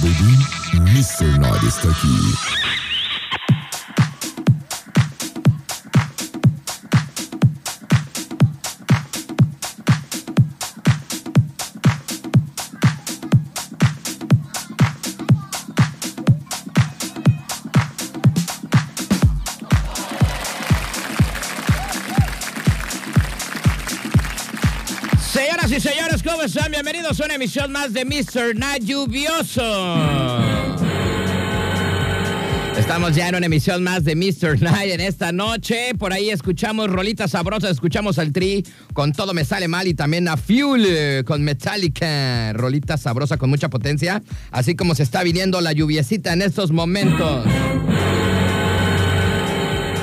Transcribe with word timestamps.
baby. 0.00 0.38
Mr. 0.92 1.38
Night 1.38 1.62
está 1.64 1.90
aquí. 1.90 2.71
¿Cómo 26.32 26.44
están? 26.44 26.70
Bienvenidos 26.70 27.20
a 27.20 27.24
una 27.26 27.34
emisión 27.34 27.72
más 27.72 27.92
de 27.92 28.06
Mr. 28.06 28.56
Night 28.56 28.84
Lluvioso. 28.84 29.62
Estamos 32.78 33.14
ya 33.14 33.28
en 33.28 33.34
una 33.34 33.46
emisión 33.46 33.82
más 33.82 34.04
de 34.04 34.16
Mr. 34.16 34.62
Night 34.62 34.92
en 34.92 35.00
esta 35.00 35.30
noche. 35.30 35.94
Por 35.98 36.12
ahí 36.12 36.30
escuchamos 36.30 36.88
rolitas 36.88 37.32
sabrosas, 37.32 37.72
escuchamos 37.72 38.18
al 38.18 38.32
Tri 38.32 38.64
con 38.94 39.12
Todo 39.12 39.34
Me 39.34 39.44
Sale 39.44 39.68
Mal 39.68 39.86
y 39.88 39.94
también 39.94 40.26
a 40.26 40.38
Fuel 40.38 40.84
eh, 40.86 41.22
con 41.26 41.42
Metallica. 41.42 42.52
Rolita 42.54 42.96
sabrosa 42.96 43.36
con 43.36 43.50
mucha 43.50 43.68
potencia, 43.68 44.22
así 44.50 44.74
como 44.74 44.94
se 44.94 45.02
está 45.02 45.22
viniendo 45.22 45.60
la 45.60 45.72
lluviecita 45.72 46.32
en 46.32 46.40
estos 46.40 46.72
momentos. 46.72 47.44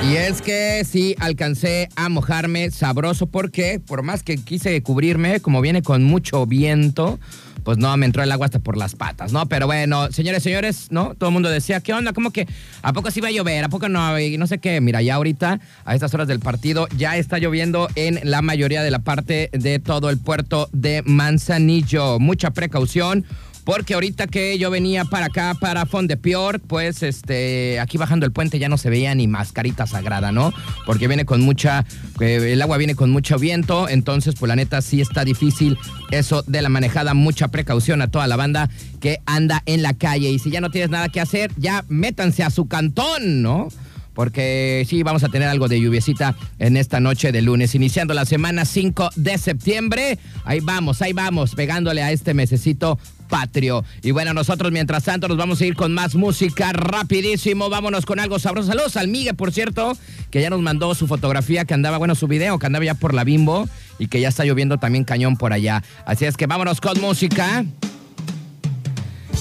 Y 0.02 0.16
es 0.16 0.40
que 0.40 0.82
sí 0.84 1.14
alcancé 1.18 1.90
a 1.94 2.08
mojarme 2.08 2.70
sabroso 2.70 3.26
porque 3.26 3.80
por 3.80 4.02
más 4.02 4.22
que 4.22 4.36
quise 4.36 4.82
cubrirme, 4.82 5.40
como 5.40 5.60
viene 5.60 5.82
con 5.82 6.02
mucho 6.04 6.46
viento, 6.46 7.18
pues 7.64 7.76
no, 7.76 7.94
me 7.98 8.06
entró 8.06 8.22
el 8.22 8.32
agua 8.32 8.46
hasta 8.46 8.58
por 8.60 8.78
las 8.78 8.94
patas, 8.94 9.32
¿no? 9.32 9.46
Pero 9.46 9.66
bueno, 9.66 10.10
señores, 10.10 10.42
señores, 10.42 10.88
¿no? 10.90 11.14
Todo 11.14 11.28
el 11.28 11.34
mundo 11.34 11.50
decía, 11.50 11.80
¿qué 11.80 11.92
onda? 11.92 12.14
¿Cómo 12.14 12.30
que 12.30 12.48
a 12.82 12.92
poco 12.94 13.10
sí 13.10 13.20
iba 13.20 13.28
a 13.28 13.32
llover? 13.32 13.62
¿A 13.62 13.68
poco 13.68 13.90
no? 13.90 14.18
Y 14.18 14.38
no 14.38 14.46
sé 14.46 14.58
qué. 14.58 14.80
Mira, 14.80 15.02
ya 15.02 15.16
ahorita, 15.16 15.60
a 15.84 15.94
estas 15.94 16.14
horas 16.14 16.28
del 16.28 16.40
partido, 16.40 16.88
ya 16.96 17.18
está 17.18 17.38
lloviendo 17.38 17.88
en 17.94 18.20
la 18.24 18.40
mayoría 18.40 18.82
de 18.82 18.90
la 18.90 19.00
parte 19.00 19.50
de 19.52 19.78
todo 19.78 20.08
el 20.08 20.18
puerto 20.18 20.70
de 20.72 21.02
Manzanillo. 21.04 22.18
Mucha 22.18 22.52
precaución. 22.52 23.26
Porque 23.64 23.94
ahorita 23.94 24.26
que 24.26 24.58
yo 24.58 24.70
venía 24.70 25.04
para 25.04 25.26
acá, 25.26 25.54
para 25.60 25.86
Fondepior, 25.86 26.60
pues 26.60 27.02
este, 27.02 27.78
aquí 27.80 27.98
bajando 27.98 28.26
el 28.26 28.32
puente 28.32 28.58
ya 28.58 28.68
no 28.68 28.78
se 28.78 28.90
veía 28.90 29.14
ni 29.14 29.26
mascarita 29.26 29.86
sagrada, 29.86 30.32
¿no? 30.32 30.52
Porque 30.86 31.08
viene 31.08 31.24
con 31.24 31.40
mucha, 31.40 31.84
eh, 32.20 32.52
el 32.52 32.62
agua 32.62 32.78
viene 32.78 32.94
con 32.94 33.10
mucho 33.10 33.38
viento, 33.38 33.88
entonces 33.88 34.34
pues 34.38 34.48
la 34.48 34.56
neta 34.56 34.82
sí 34.82 35.00
está 35.00 35.24
difícil 35.24 35.76
eso 36.10 36.42
de 36.46 36.62
la 36.62 36.68
manejada, 36.68 37.14
mucha 37.14 37.48
precaución 37.48 38.02
a 38.02 38.08
toda 38.10 38.26
la 38.26 38.36
banda 38.36 38.70
que 39.00 39.20
anda 39.26 39.62
en 39.66 39.82
la 39.82 39.94
calle. 39.94 40.30
Y 40.30 40.38
si 40.38 40.50
ya 40.50 40.60
no 40.60 40.70
tienes 40.70 40.90
nada 40.90 41.08
que 41.08 41.20
hacer, 41.20 41.52
ya 41.56 41.84
métanse 41.88 42.42
a 42.42 42.50
su 42.50 42.66
cantón, 42.66 43.42
¿no? 43.42 43.68
porque 44.14 44.84
sí, 44.86 45.02
vamos 45.02 45.24
a 45.24 45.28
tener 45.28 45.48
algo 45.48 45.66
de 45.66 45.80
lluviecita 45.80 46.34
en 46.58 46.76
esta 46.76 47.00
noche 47.00 47.32
de 47.32 47.40
lunes, 47.40 47.74
iniciando 47.74 48.12
la 48.12 48.26
semana 48.26 48.66
5 48.66 49.10
de 49.16 49.38
septiembre. 49.38 50.18
Ahí 50.44 50.60
vamos, 50.60 51.00
ahí 51.00 51.14
vamos, 51.14 51.54
pegándole 51.54 52.02
a 52.02 52.12
este 52.12 52.34
mesecito 52.34 52.98
patrio. 53.30 53.84
Y 54.02 54.10
bueno, 54.10 54.34
nosotros 54.34 54.72
mientras 54.72 55.04
tanto 55.04 55.28
nos 55.28 55.38
vamos 55.38 55.60
a 55.60 55.66
ir 55.66 55.74
con 55.74 55.94
más 55.94 56.14
música 56.14 56.72
rapidísimo. 56.74 57.70
Vámonos 57.70 58.04
con 58.04 58.20
algo 58.20 58.38
sabroso. 58.38 58.68
Saludos 58.68 58.98
al 58.98 59.08
Migue, 59.08 59.32
por 59.32 59.52
cierto, 59.52 59.96
que 60.30 60.42
ya 60.42 60.50
nos 60.50 60.60
mandó 60.60 60.94
su 60.94 61.06
fotografía 61.06 61.64
que 61.64 61.72
andaba, 61.72 61.96
bueno, 61.96 62.14
su 62.14 62.26
video 62.26 62.58
que 62.58 62.66
andaba 62.66 62.84
ya 62.84 62.94
por 62.94 63.14
la 63.14 63.24
bimbo 63.24 63.68
y 63.98 64.08
que 64.08 64.20
ya 64.20 64.28
está 64.28 64.44
lloviendo 64.44 64.76
también 64.76 65.04
cañón 65.04 65.36
por 65.36 65.54
allá. 65.54 65.82
Así 66.04 66.26
es 66.26 66.36
que 66.36 66.46
vámonos 66.46 66.80
con 66.82 67.00
música. 67.00 67.64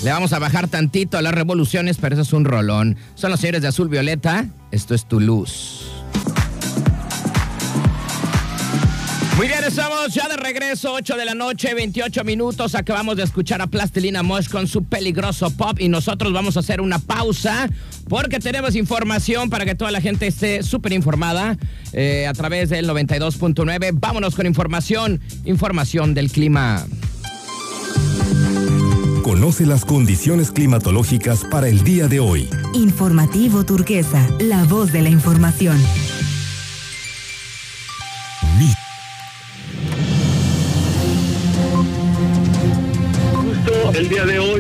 Le 0.04 0.12
vamos 0.12 0.32
a 0.32 0.40
bajar 0.40 0.70
tantito 0.70 1.17
a 1.17 1.22
las 1.22 1.34
revoluciones, 1.34 1.98
pero 2.00 2.16
eso 2.16 2.22
es 2.22 2.32
un 2.32 2.45
rolón. 2.45 2.95
Son 3.16 3.32
los 3.32 3.42
señores 3.42 3.62
de 3.62 3.67
Azul 3.67 3.90
Violeta. 3.90 4.48
Esto 4.72 4.95
es 4.95 5.06
tu 5.06 5.20
luz. 5.20 5.89
Muy 9.39 9.48
bien, 9.48 9.64
estamos 9.66 10.14
ya 10.14 10.27
de 10.27 10.36
regreso, 10.36 10.92
8 10.92 11.16
de 11.16 11.23
la 11.23 11.33
noche, 11.33 11.73
28 11.73 12.26
minutos. 12.26 12.76
Acabamos 12.76 13.16
de 13.16 13.23
escuchar 13.23 13.61
a 13.61 13.67
Plastilina 13.67 14.22
Mosh 14.22 14.50
con 14.50 14.67
su 14.67 14.83
peligroso 14.83 15.50
pop 15.52 15.80
y 15.80 15.88
nosotros 15.88 16.33
vamos 16.33 16.58
a 16.58 16.60
hacer 16.60 16.82
una 16.82 17.00
pausa 17.00 17.70
porque 18.10 18.39
tenemos 18.39 18.76
información 18.76 19.49
para 19.49 19.64
que 19.64 19.76
toda 19.76 19.92
la 19.92 20.02
gente 20.02 20.28
esté 20.28 20.61
súper 20.61 20.92
informada 20.92 21.58
eh, 21.94 22.28
a 22.28 22.33
través 22.33 22.67
del 22.67 22.89
92.9. 22.89 23.92
Vámonos 23.94 24.36
con 24.36 24.45
información, 24.45 25.22
información 25.45 26.14
del 26.14 26.30
clima. 26.33 26.86
Conoce 29.23 29.66
las 29.66 29.86
condiciones 29.86 30.52
climatológicas 30.52 31.45
para 31.45 31.70
el 31.70 31.86
día 31.86 32.10
de 32.10 32.20
hoy. 32.20 32.49
Informativo 32.73 33.64
Turquesa, 33.64 34.22
la 34.42 34.66
voz 34.66 34.92
de 34.92 35.02
la 35.02 35.10
información. 35.10 35.82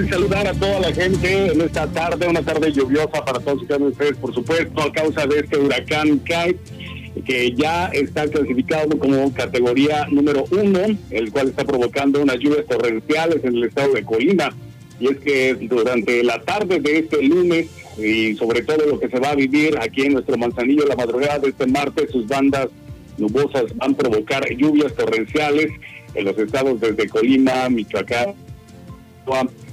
Saludar 0.09 0.47
a 0.47 0.53
toda 0.53 0.79
la 0.79 0.91
gente 0.91 1.51
en 1.51 1.61
esta 1.61 1.87
tarde, 1.87 2.27
una 2.27 2.41
tarde 2.41 2.71
lluviosa 2.71 3.23
para 3.23 3.39
todos 3.39 3.61
ustedes, 3.61 4.17
por 4.17 4.33
supuesto, 4.33 4.81
a 4.81 4.91
causa 4.91 5.27
de 5.27 5.39
este 5.39 5.57
huracán 5.57 6.19
Kai, 6.19 6.57
que 7.25 7.53
ya 7.53 7.87
está 7.87 8.27
clasificado 8.27 8.97
como 8.97 9.31
categoría 9.33 10.07
número 10.09 10.45
uno, 10.51 10.79
el 11.11 11.31
cual 11.31 11.49
está 11.49 11.63
provocando 11.63 12.21
unas 12.21 12.39
lluvias 12.39 12.65
torrenciales 12.65 13.43
en 13.43 13.55
el 13.57 13.65
estado 13.65 13.93
de 13.93 14.03
Colima. 14.03 14.53
Y 14.99 15.07
es 15.07 15.17
que 15.19 15.53
durante 15.53 16.23
la 16.23 16.41
tarde 16.41 16.79
de 16.79 16.99
este 16.99 17.21
lunes 17.23 17.67
y 17.97 18.35
sobre 18.35 18.63
todo 18.63 18.85
lo 18.85 18.99
que 18.99 19.09
se 19.09 19.19
va 19.19 19.29
a 19.29 19.35
vivir 19.35 19.77
aquí 19.79 20.03
en 20.03 20.13
nuestro 20.13 20.37
Manzanillo, 20.37 20.85
la 20.85 20.95
madrugada 20.95 21.39
de 21.39 21.49
este 21.49 21.67
martes, 21.67 22.11
sus 22.11 22.27
bandas 22.27 22.67
nubosas 23.17 23.65
van 23.75 23.93
a 23.93 23.97
provocar 23.97 24.49
lluvias 24.55 24.93
torrenciales 24.95 25.71
en 26.15 26.25
los 26.25 26.37
estados 26.37 26.79
desde 26.81 27.07
Colima, 27.07 27.69
Michoacán, 27.69 28.33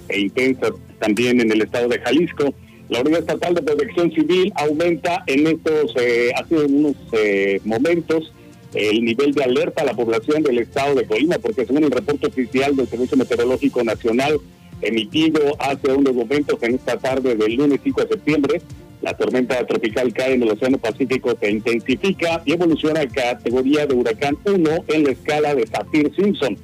e 0.09 0.21
intensas 0.21 0.73
también 0.99 1.41
en 1.41 1.51
el 1.51 1.63
estado 1.63 1.89
de 1.89 1.99
Jalisco. 2.01 2.55
La 2.89 3.01
Unidad 3.01 3.21
Estatal 3.21 3.55
de 3.55 3.63
Protección 3.63 4.13
Civil 4.13 4.53
aumenta 4.55 5.25
en 5.27 5.47
estos, 5.47 5.95
eh, 6.01 6.31
hace 6.37 6.57
unos 6.57 6.95
eh, 7.13 7.61
momentos, 7.65 8.33
el 8.75 9.05
nivel 9.05 9.33
de 9.33 9.45
alerta 9.45 9.83
a 9.83 9.87
la 9.87 9.95
población 9.95 10.43
del 10.43 10.59
estado 10.59 10.95
de 10.95 11.07
Colima, 11.07 11.39
porque 11.39 11.65
según 11.65 11.85
el 11.85 11.91
reporte 11.91 12.27
oficial 12.27 12.77
del 12.77 12.87
Servicio 12.87 13.17
Meteorológico 13.17 13.83
Nacional 13.83 14.39
emitido 14.83 15.41
hace 15.59 15.93
unos 15.93 16.15
momentos 16.15 16.63
en 16.63 16.75
esta 16.75 16.99
tarde 16.99 17.35
del 17.35 17.55
lunes 17.55 17.81
5 17.83 18.03
de 18.03 18.09
septiembre, 18.09 18.63
la 19.03 19.15
tormenta 19.15 19.65
tropical 19.67 20.13
cae 20.13 20.35
en 20.35 20.43
el 20.43 20.51
Océano 20.51 20.79
Pacífico, 20.79 21.37
se 21.41 21.51
intensifica 21.51 22.43
y 22.45 22.53
evoluciona 22.53 23.01
a 23.01 23.07
categoría 23.07 23.87
de 23.87 23.95
huracán 23.95 24.37
1 24.45 24.71
en 24.89 25.05
la 25.05 25.11
escala 25.11 25.55
de 25.55 25.67
Saffir-Simpson. 25.67 26.57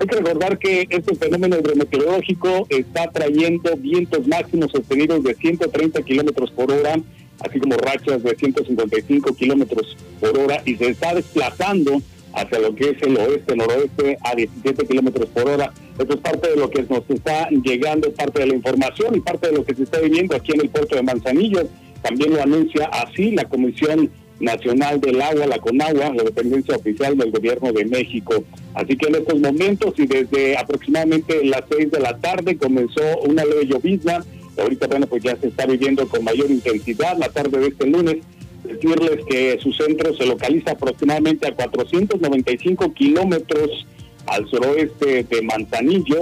Hay 0.00 0.06
que 0.08 0.16
recordar 0.16 0.58
que 0.58 0.86
este 0.90 1.14
fenómeno 1.14 1.56
hidrometeorológico 1.58 2.66
está 2.68 3.10
trayendo 3.10 3.76
vientos 3.76 4.26
máximos 4.26 4.72
sostenidos 4.72 5.22
de 5.22 5.34
130 5.34 6.02
kilómetros 6.02 6.50
por 6.50 6.72
hora, 6.72 6.96
así 7.40 7.60
como 7.60 7.76
rachas 7.76 8.22
de 8.22 8.34
155 8.34 9.34
kilómetros 9.34 9.96
por 10.20 10.36
hora, 10.36 10.62
y 10.64 10.74
se 10.76 10.88
está 10.88 11.14
desplazando 11.14 12.02
hacia 12.32 12.58
lo 12.58 12.74
que 12.74 12.90
es 12.90 13.02
el 13.02 13.16
oeste-noroeste 13.16 14.18
a 14.22 14.34
17 14.34 14.86
kilómetros 14.86 15.28
por 15.28 15.48
hora. 15.48 15.72
Esto 15.96 16.14
es 16.14 16.20
parte 16.20 16.50
de 16.50 16.56
lo 16.56 16.68
que 16.68 16.82
nos 16.82 17.08
está 17.08 17.48
llegando, 17.50 18.12
parte 18.12 18.40
de 18.40 18.46
la 18.48 18.54
información 18.56 19.14
y 19.14 19.20
parte 19.20 19.48
de 19.48 19.56
lo 19.56 19.64
que 19.64 19.76
se 19.76 19.84
está 19.84 20.00
viviendo 20.00 20.34
aquí 20.34 20.52
en 20.52 20.62
el 20.62 20.70
puerto 20.70 20.96
de 20.96 21.02
Manzanillo. 21.02 21.68
También 22.02 22.34
lo 22.34 22.42
anuncia 22.42 22.86
así 22.86 23.30
la 23.30 23.44
Comisión 23.44 24.10
Nacional 24.40 25.00
del 25.00 25.20
Agua, 25.20 25.46
la 25.46 25.58
CONAGUA, 25.58 26.14
la 26.14 26.24
dependencia 26.24 26.76
oficial 26.76 27.16
del 27.16 27.30
gobierno 27.30 27.72
de 27.72 27.84
México. 27.84 28.44
Así 28.74 28.96
que 28.96 29.06
en 29.06 29.16
estos 29.16 29.40
momentos 29.40 29.94
y 29.96 30.06
desde 30.06 30.56
aproximadamente 30.56 31.44
las 31.44 31.62
seis 31.70 31.90
de 31.90 32.00
la 32.00 32.18
tarde 32.18 32.56
comenzó 32.56 33.02
una 33.26 33.44
leve 33.44 33.66
llovizna. 33.66 34.24
Ahorita, 34.58 34.86
bueno, 34.86 35.06
pues 35.06 35.22
ya 35.22 35.36
se 35.36 35.48
está 35.48 35.66
viviendo 35.66 36.06
con 36.08 36.24
mayor 36.24 36.50
intensidad 36.50 37.16
la 37.18 37.28
tarde 37.28 37.58
de 37.58 37.68
este 37.68 37.86
lunes. 37.86 38.16
Decirles 38.64 39.24
que 39.28 39.58
su 39.60 39.72
centro 39.72 40.14
se 40.16 40.26
localiza 40.26 40.72
aproximadamente 40.72 41.46
a 41.46 41.54
495 41.54 42.92
kilómetros 42.94 43.86
al 44.26 44.48
suroeste 44.48 45.24
de 45.24 45.42
Manzanillo 45.42 46.20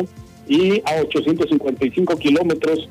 y 0.49 0.83
a 0.85 1.01
855 1.03 2.17
kilómetros 2.17 2.89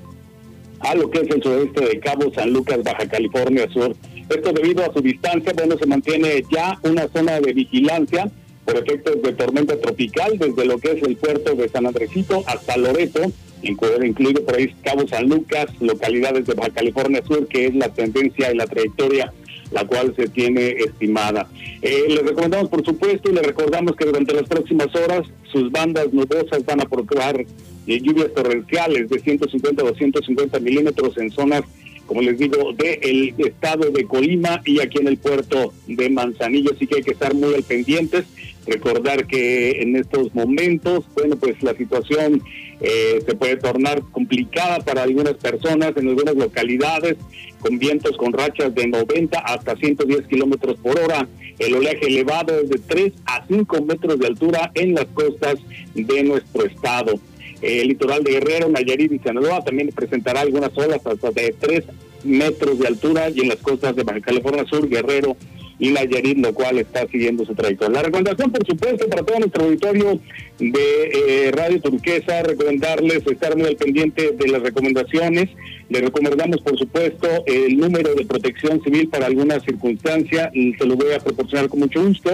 a 0.79 0.95
lo 0.95 1.09
que 1.11 1.19
es 1.19 1.29
el 1.29 1.43
suroeste 1.43 1.85
de 1.85 1.99
Cabo 1.99 2.33
San 2.33 2.51
Lucas, 2.51 2.81
Baja 2.83 3.07
California 3.07 3.67
Sur. 3.71 3.95
Esto 4.31 4.53
debido 4.53 4.83
a 4.83 4.93
su 4.93 5.01
distancia, 5.01 5.53
bueno, 5.53 5.77
se 5.77 5.85
mantiene 5.85 6.43
ya 6.49 6.79
una 6.83 7.07
zona 7.09 7.39
de 7.39 7.53
vigilancia 7.53 8.31
por 8.65 8.77
efectos 8.77 9.21
de 9.21 9.33
tormenta 9.33 9.77
tropical 9.77 10.37
desde 10.37 10.65
lo 10.65 10.77
que 10.77 10.91
es 10.91 11.03
el 11.03 11.17
puerto 11.17 11.55
de 11.55 11.67
San 11.67 11.85
Andresito 11.85 12.43
hasta 12.47 12.77
Loreto, 12.77 13.31
incluido 13.61 14.43
por 14.45 14.55
ahí 14.55 14.73
Cabo 14.83 15.07
San 15.07 15.27
Lucas, 15.27 15.67
localidades 15.79 16.45
de 16.45 16.53
Baja 16.53 16.69
California 16.69 17.21
Sur, 17.27 17.47
que 17.47 17.67
es 17.67 17.75
la 17.75 17.89
tendencia 17.89 18.51
y 18.51 18.55
la 18.55 18.67
trayectoria 18.67 19.33
la 19.71 19.85
cual 19.85 20.13
se 20.15 20.27
tiene 20.27 20.69
estimada. 20.71 21.47
Eh, 21.81 22.03
les 22.09 22.23
recomendamos, 22.23 22.69
por 22.69 22.85
supuesto, 22.85 23.29
y 23.31 23.33
les 23.33 23.45
recordamos 23.45 23.95
que 23.95 24.05
durante 24.05 24.33
las 24.33 24.47
próximas 24.47 24.93
horas 24.95 25.25
sus 25.51 25.71
bandas 25.71 26.11
nubosas 26.11 26.65
van 26.65 26.81
a 26.81 26.85
procurar 26.85 27.39
eh, 27.39 27.99
lluvias 28.01 28.33
torrenciales 28.33 29.09
de 29.09 29.19
150 29.19 29.81
a 29.81 29.85
250 29.85 30.59
milímetros 30.59 31.17
en 31.17 31.31
zonas 31.31 31.63
como 32.05 32.21
les 32.21 32.37
digo, 32.37 32.73
del 32.73 33.33
estado 33.37 33.89
de 33.89 34.05
Colima 34.05 34.61
y 34.65 34.79
aquí 34.79 34.99
en 34.99 35.07
el 35.07 35.17
puerto 35.17 35.73
de 35.87 36.09
Manzanillo. 36.09 36.71
Así 36.75 36.87
que 36.87 36.97
hay 36.97 37.03
que 37.03 37.11
estar 37.11 37.33
muy 37.33 37.53
al 37.53 37.63
pendientes. 37.63 38.25
Recordar 38.67 39.27
que 39.27 39.81
en 39.81 39.95
estos 39.95 40.33
momentos, 40.35 41.05
bueno, 41.15 41.35
pues 41.35 41.61
la 41.63 41.73
situación 41.73 42.41
eh, 42.79 43.21
se 43.25 43.35
puede 43.35 43.57
tornar 43.57 44.01
complicada 44.11 44.79
para 44.79 45.03
algunas 45.03 45.35
personas 45.35 45.93
en 45.97 46.09
algunas 46.09 46.35
localidades, 46.35 47.17
con 47.59 47.77
vientos 47.77 48.17
con 48.17 48.33
rachas 48.33 48.73
de 48.73 48.87
90 48.87 49.39
hasta 49.39 49.75
110 49.75 50.27
kilómetros 50.27 50.77
por 50.77 50.99
hora. 50.99 51.27
El 51.59 51.75
oleaje 51.75 52.07
elevado 52.07 52.59
es 52.59 52.69
de 52.69 52.79
3 52.79 53.13
a 53.25 53.45
5 53.47 53.81
metros 53.83 54.19
de 54.19 54.27
altura 54.27 54.71
en 54.73 54.95
las 54.95 55.05
costas 55.05 55.55
de 55.93 56.23
nuestro 56.23 56.65
estado. 56.65 57.19
El 57.61 57.89
litoral 57.89 58.23
de 58.23 58.31
Guerrero, 58.31 58.69
Nayarit 58.69 59.11
y 59.11 59.19
Sinaloa 59.19 59.63
también 59.63 59.89
presentará 59.89 60.41
algunas 60.41 60.75
olas 60.77 61.05
hasta 61.05 61.31
de 61.31 61.53
3 61.59 61.83
metros 62.23 62.79
de 62.79 62.87
altura 62.87 63.29
y 63.29 63.41
en 63.41 63.49
las 63.49 63.57
costas 63.57 63.95
de 63.95 64.03
Baja 64.03 64.21
California 64.21 64.65
Sur, 64.65 64.87
Guerrero 64.87 65.35
y 65.81 65.89
Nayarit, 65.89 66.37
lo 66.37 66.53
cual 66.53 66.77
está 66.77 67.07
siguiendo 67.07 67.43
su 67.43 67.55
trayectoria. 67.55 67.95
La 67.95 68.03
recomendación, 68.03 68.51
por 68.51 68.65
supuesto, 68.65 69.07
para 69.09 69.23
todo 69.23 69.39
nuestro 69.39 69.63
auditorio 69.65 70.19
de 70.59 71.47
eh, 71.47 71.51
Radio 71.51 71.81
Turquesa, 71.81 72.43
recomendarles 72.43 73.25
estar 73.25 73.57
muy 73.57 73.67
al 73.67 73.77
pendiente 73.77 74.31
de 74.31 74.47
las 74.47 74.61
recomendaciones. 74.61 75.49
Les 75.89 76.01
recomendamos, 76.03 76.61
por 76.61 76.77
supuesto, 76.77 77.27
el 77.47 77.77
número 77.77 78.13
de 78.13 78.25
protección 78.25 78.81
civil 78.83 79.07
para 79.09 79.25
alguna 79.25 79.59
circunstancia, 79.59 80.51
y 80.53 80.73
se 80.75 80.85
lo 80.85 80.95
voy 80.95 81.13
a 81.13 81.19
proporcionar 81.19 81.67
con 81.67 81.79
mucho 81.79 82.05
gusto. 82.05 82.31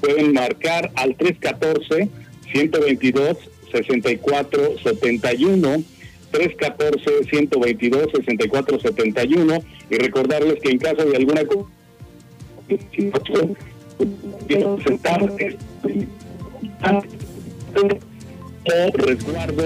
Pueden 0.00 0.34
marcar 0.34 0.90
al 0.94 1.16
314 1.16 2.08
122 2.52 3.49
6471 3.72 5.84
314 6.30 7.24
122 7.28 8.12
6471 8.12 9.58
y 9.90 9.96
recordarles 9.96 10.60
que 10.60 10.70
en 10.70 10.78
caso 10.78 11.04
de 11.04 11.16
alguna 11.16 11.42
o 18.66 18.90
resguardo 18.94 19.64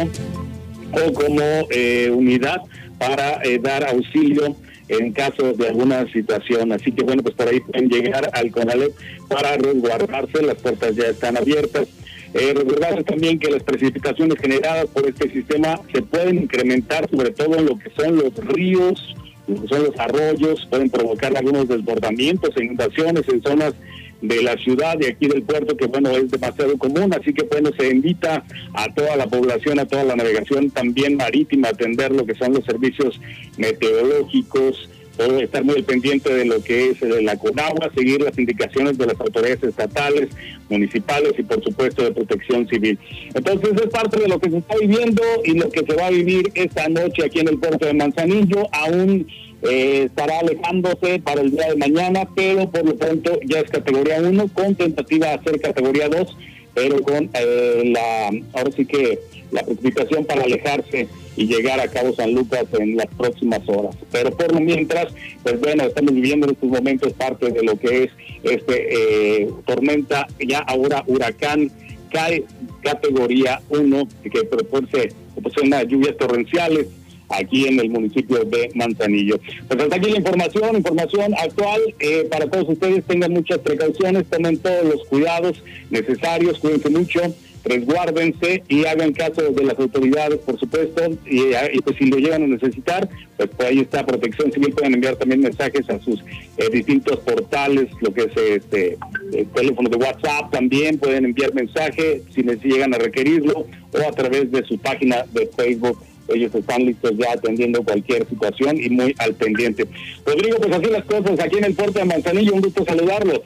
o 0.92 1.12
como 1.12 1.42
eh, 1.70 2.10
unidad 2.10 2.62
para 2.98 3.42
eh, 3.42 3.58
dar 3.58 3.88
auxilio 3.88 4.56
en 4.88 5.12
caso 5.12 5.52
de 5.52 5.68
alguna 5.68 6.10
situación. 6.12 6.72
Así 6.72 6.92
que 6.92 7.04
bueno, 7.04 7.22
pues 7.22 7.34
por 7.34 7.48
ahí 7.48 7.60
pueden 7.60 7.88
llegar 7.88 8.30
al 8.32 8.50
CONALEP 8.50 8.92
para 9.28 9.56
resguardarse, 9.56 10.42
las 10.42 10.56
puertas 10.56 10.94
ya 10.94 11.06
están 11.06 11.36
abiertas 11.36 11.88
eh, 12.34 13.04
también 13.06 13.38
que 13.38 13.50
las 13.50 13.62
precipitaciones 13.62 14.38
generadas 14.40 14.86
por 14.86 15.06
este 15.08 15.30
sistema 15.30 15.80
se 15.92 16.02
pueden 16.02 16.42
incrementar 16.42 17.08
sobre 17.08 17.30
todo 17.30 17.56
en 17.56 17.66
lo 17.66 17.78
que 17.78 17.90
son 17.96 18.16
los 18.16 18.34
ríos, 18.36 19.14
lo 19.46 19.62
que 19.62 19.68
son 19.68 19.84
los 19.84 19.98
arroyos, 19.98 20.66
pueden 20.68 20.90
provocar 20.90 21.36
algunos 21.36 21.68
desbordamientos 21.68 22.50
e 22.56 22.64
inundaciones 22.64 23.28
en 23.28 23.42
zonas 23.42 23.74
de 24.20 24.42
la 24.42 24.56
ciudad 24.56 24.96
y 25.00 25.06
aquí 25.06 25.28
del 25.28 25.42
puerto 25.42 25.76
que 25.76 25.86
bueno 25.86 26.10
es 26.10 26.30
demasiado 26.30 26.78
común 26.78 27.12
así 27.12 27.34
que 27.34 27.42
bueno 27.44 27.70
se 27.78 27.90
invita 27.90 28.42
a 28.72 28.94
toda 28.94 29.16
la 29.16 29.26
población 29.26 29.78
a 29.78 29.84
toda 29.84 30.02
la 30.02 30.16
navegación 30.16 30.70
también 30.70 31.16
marítima 31.16 31.68
a 31.68 31.70
atender 31.72 32.10
lo 32.10 32.24
que 32.24 32.34
son 32.34 32.54
los 32.54 32.64
servicios 32.64 33.20
meteorológicos 33.58 34.88
estar 35.18 35.64
muy 35.64 35.82
pendiente 35.82 36.32
de 36.34 36.44
lo 36.44 36.62
que 36.62 36.90
es 36.90 37.02
eh, 37.02 37.22
la 37.22 37.36
CONAGUA, 37.36 37.92
seguir 37.94 38.20
las 38.20 38.38
indicaciones 38.38 38.98
de 38.98 39.06
las 39.06 39.20
autoridades 39.20 39.62
estatales, 39.62 40.28
municipales 40.68 41.34
y 41.38 41.42
por 41.42 41.62
supuesto 41.62 42.02
de 42.02 42.12
protección 42.12 42.66
civil. 42.68 42.98
Entonces 43.34 43.70
es 43.82 43.90
parte 43.90 44.20
de 44.20 44.28
lo 44.28 44.38
que 44.38 44.50
se 44.50 44.58
está 44.58 44.76
viviendo 44.76 45.22
y 45.44 45.52
lo 45.52 45.70
que 45.70 45.84
se 45.86 45.94
va 45.94 46.06
a 46.06 46.10
vivir 46.10 46.50
esta 46.54 46.88
noche 46.88 47.24
aquí 47.24 47.40
en 47.40 47.48
el 47.48 47.58
puerto 47.58 47.86
de 47.86 47.94
Manzanillo, 47.94 48.66
aún 48.72 49.26
eh, 49.62 50.04
estará 50.06 50.40
alejándose 50.40 51.20
para 51.20 51.40
el 51.40 51.52
día 51.52 51.68
de 51.68 51.76
mañana, 51.76 52.28
pero 52.34 52.68
por 52.70 52.84
lo 52.84 52.96
pronto 52.96 53.38
ya 53.46 53.60
es 53.60 53.70
categoría 53.70 54.20
1 54.20 54.48
con 54.48 54.74
tentativa 54.74 55.28
de 55.28 55.42
ser 55.42 55.60
categoría 55.60 56.08
2, 56.08 56.36
pero 56.74 57.00
con 57.02 57.30
eh, 57.32 57.82
la, 57.86 58.30
ahora 58.52 58.70
sí 58.76 58.84
que 58.84 59.18
la 59.54 59.62
precipitación 59.62 60.24
para 60.24 60.42
alejarse 60.42 61.08
y 61.36 61.46
llegar 61.46 61.80
a 61.80 61.88
Cabo 61.88 62.12
San 62.14 62.34
Lucas 62.34 62.64
en 62.78 62.96
las 62.96 63.06
próximas 63.06 63.60
horas. 63.68 63.96
Pero 64.10 64.30
por 64.32 64.52
lo 64.52 64.60
mientras, 64.60 65.06
pues 65.42 65.60
bueno, 65.60 65.84
estamos 65.84 66.12
viviendo 66.12 66.46
en 66.46 66.52
estos 66.54 66.68
momentos 66.68 67.12
parte 67.12 67.50
de 67.50 67.62
lo 67.62 67.78
que 67.78 68.04
es 68.04 68.10
este 68.42 69.42
eh, 69.42 69.48
tormenta, 69.64 70.26
ya 70.44 70.58
ahora 70.58 71.04
huracán, 71.06 71.70
cae 72.10 72.44
categoría 72.82 73.60
1, 73.70 74.08
que 74.24 74.44
proporciona 74.44 75.82
lluvias 75.84 76.16
torrenciales 76.16 76.88
aquí 77.28 77.66
en 77.66 77.80
el 77.80 77.90
municipio 77.90 78.44
de 78.44 78.70
Manzanillo. 78.74 79.38
Pues 79.68 79.80
hasta 79.80 79.96
aquí 79.96 80.10
la 80.10 80.18
información, 80.18 80.76
información 80.76 81.34
actual. 81.34 81.80
Eh, 81.98 82.26
para 82.30 82.46
todos 82.48 82.68
ustedes 82.68 83.04
tengan 83.04 83.32
muchas 83.32 83.58
precauciones, 83.58 84.26
tomen 84.26 84.58
todos 84.58 84.84
los 84.84 85.04
cuidados 85.06 85.62
necesarios, 85.90 86.58
cuídense 86.58 86.90
mucho 86.90 87.20
resguárdense 87.64 88.62
y 88.68 88.84
hagan 88.84 89.12
caso 89.12 89.42
de 89.42 89.64
las 89.64 89.78
autoridades, 89.78 90.38
por 90.40 90.58
supuesto, 90.58 91.02
y, 91.26 91.80
pues 91.80 91.96
si 91.96 92.06
lo 92.06 92.18
llegan 92.18 92.42
a 92.42 92.46
necesitar, 92.46 93.08
pues, 93.36 93.50
pues, 93.56 93.68
ahí 93.68 93.80
está 93.80 94.04
Protección 94.04 94.52
Civil, 94.52 94.72
pueden 94.72 94.94
enviar 94.94 95.16
también 95.16 95.40
mensajes 95.40 95.88
a 95.88 95.98
sus 96.00 96.20
eh, 96.58 96.68
distintos 96.70 97.18
portales, 97.20 97.88
lo 98.00 98.12
que 98.12 98.22
es 98.22 98.36
este 98.36 98.98
el 99.32 99.46
teléfono 99.48 99.88
de 99.88 99.96
WhatsApp 99.96 100.50
también, 100.52 100.98
pueden 100.98 101.24
enviar 101.24 101.54
mensaje 101.54 102.22
si, 102.34 102.42
les 102.42 102.62
llegan 102.62 102.94
a 102.94 102.98
requerirlo, 102.98 103.66
o 103.92 104.08
a 104.08 104.12
través 104.12 104.50
de 104.50 104.62
su 104.64 104.78
página 104.78 105.24
de 105.32 105.48
Facebook 105.56 105.98
ellos 106.28 106.54
están 106.54 106.84
listos 106.84 107.12
ya 107.18 107.32
atendiendo 107.32 107.82
cualquier 107.82 108.26
situación 108.26 108.80
y 108.80 108.88
muy 108.88 109.14
al 109.18 109.34
pendiente. 109.34 109.86
Rodrigo, 110.24 110.56
pues 110.58 110.72
así 110.72 110.86
las 110.86 111.04
cosas 111.04 111.38
aquí 111.38 111.58
en 111.58 111.64
el 111.64 111.74
puerto 111.74 111.98
de 111.98 112.06
Manzanillo, 112.06 112.54
un 112.54 112.62
gusto 112.62 112.84
saludarlos. 112.84 113.40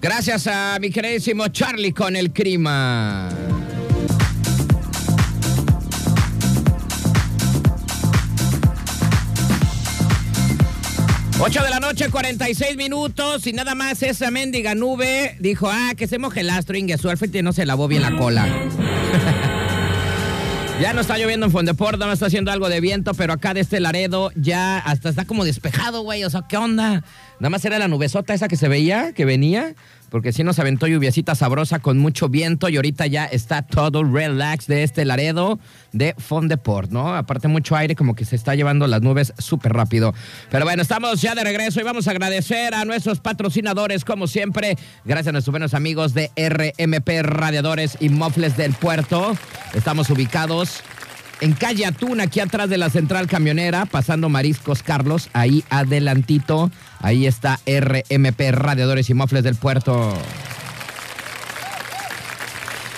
Gracias 0.00 0.46
a 0.46 0.78
mi 0.80 0.90
queridísimo 0.90 1.48
Charlie 1.48 1.92
con 1.92 2.16
el 2.16 2.30
clima. 2.30 3.28
Ocho 11.42 11.62
de 11.62 11.70
la 11.70 11.80
noche, 11.80 12.10
46 12.10 12.76
minutos 12.76 13.46
y 13.46 13.52
nada 13.52 13.74
más 13.74 14.02
esa 14.02 14.30
mendiga 14.30 14.74
nube 14.74 15.36
dijo, 15.38 15.68
ah, 15.70 15.92
que 15.96 16.06
se 16.06 16.18
moje 16.18 16.40
el 16.40 16.50
astro, 16.50 16.76
Ingesu, 16.76 17.08
al 17.08 17.16
frente 17.18 17.42
no 17.42 17.52
se 17.52 17.66
lavó 17.66 17.88
bien 17.88 18.02
la 18.02 18.16
cola. 18.16 18.46
ya 20.80 20.94
no 20.94 21.02
está 21.02 21.18
lloviendo 21.18 21.44
en 21.44 21.52
Fondeport, 21.52 21.98
no 21.98 22.10
está 22.10 22.26
haciendo 22.26 22.50
algo 22.50 22.70
de 22.70 22.80
viento, 22.80 23.12
pero 23.12 23.34
acá 23.34 23.52
de 23.52 23.60
este 23.60 23.80
Laredo 23.80 24.32
ya 24.34 24.78
hasta 24.78 25.10
está 25.10 25.26
como 25.26 25.44
despejado, 25.44 26.00
güey, 26.02 26.24
o 26.24 26.30
sea, 26.30 26.44
¿qué 26.48 26.56
onda? 26.56 27.04
Nada 27.38 27.50
más 27.50 27.62
era 27.66 27.78
la 27.78 27.86
nubesota 27.86 28.32
esa 28.32 28.48
que 28.48 28.56
se 28.56 28.66
veía, 28.66 29.12
que 29.12 29.26
venía, 29.26 29.74
porque 30.10 30.32
sí 30.32 30.44
nos 30.44 30.58
aventó 30.58 30.86
lluviecita 30.86 31.34
sabrosa 31.34 31.78
con 31.78 31.98
mucho 31.98 32.28
viento 32.28 32.68
y 32.68 32.76
ahorita 32.76 33.06
ya 33.06 33.24
está 33.24 33.62
todo 33.62 34.04
relax 34.04 34.66
de 34.66 34.82
este 34.82 35.04
Laredo 35.04 35.58
de 35.92 36.14
Fondeport, 36.18 36.90
¿no? 36.90 37.14
Aparte 37.14 37.48
mucho 37.48 37.76
aire 37.76 37.94
como 37.96 38.14
que 38.14 38.24
se 38.24 38.36
está 38.36 38.54
llevando 38.54 38.86
las 38.86 39.02
nubes 39.02 39.32
súper 39.38 39.72
rápido. 39.72 40.12
Pero 40.50 40.64
bueno, 40.64 40.82
estamos 40.82 41.22
ya 41.22 41.34
de 41.34 41.44
regreso 41.44 41.80
y 41.80 41.84
vamos 41.84 42.08
a 42.08 42.10
agradecer 42.10 42.74
a 42.74 42.84
nuestros 42.84 43.20
patrocinadores 43.20 44.04
como 44.04 44.26
siempre. 44.26 44.76
Gracias 45.04 45.28
a 45.28 45.32
nuestros 45.32 45.52
buenos 45.52 45.74
amigos 45.74 46.14
de 46.14 46.30
RMP 46.36 47.22
Radiadores 47.22 47.96
y 48.00 48.08
Mofles 48.08 48.56
del 48.56 48.72
Puerto. 48.72 49.36
Estamos 49.74 50.10
ubicados 50.10 50.82
en 51.40 51.52
calle 51.54 51.86
Atún, 51.86 52.20
aquí 52.20 52.40
atrás 52.40 52.68
de 52.68 52.78
la 52.78 52.90
central 52.90 53.26
camionera, 53.26 53.86
pasando 53.86 54.28
Mariscos 54.28 54.82
Carlos, 54.82 55.28
ahí 55.32 55.64
adelantito, 55.70 56.70
ahí 57.00 57.26
está 57.26 57.58
RMP 57.66 58.40
Radiadores 58.52 59.08
y 59.10 59.14
Mofles 59.14 59.44
del 59.44 59.56
Puerto. 59.56 60.16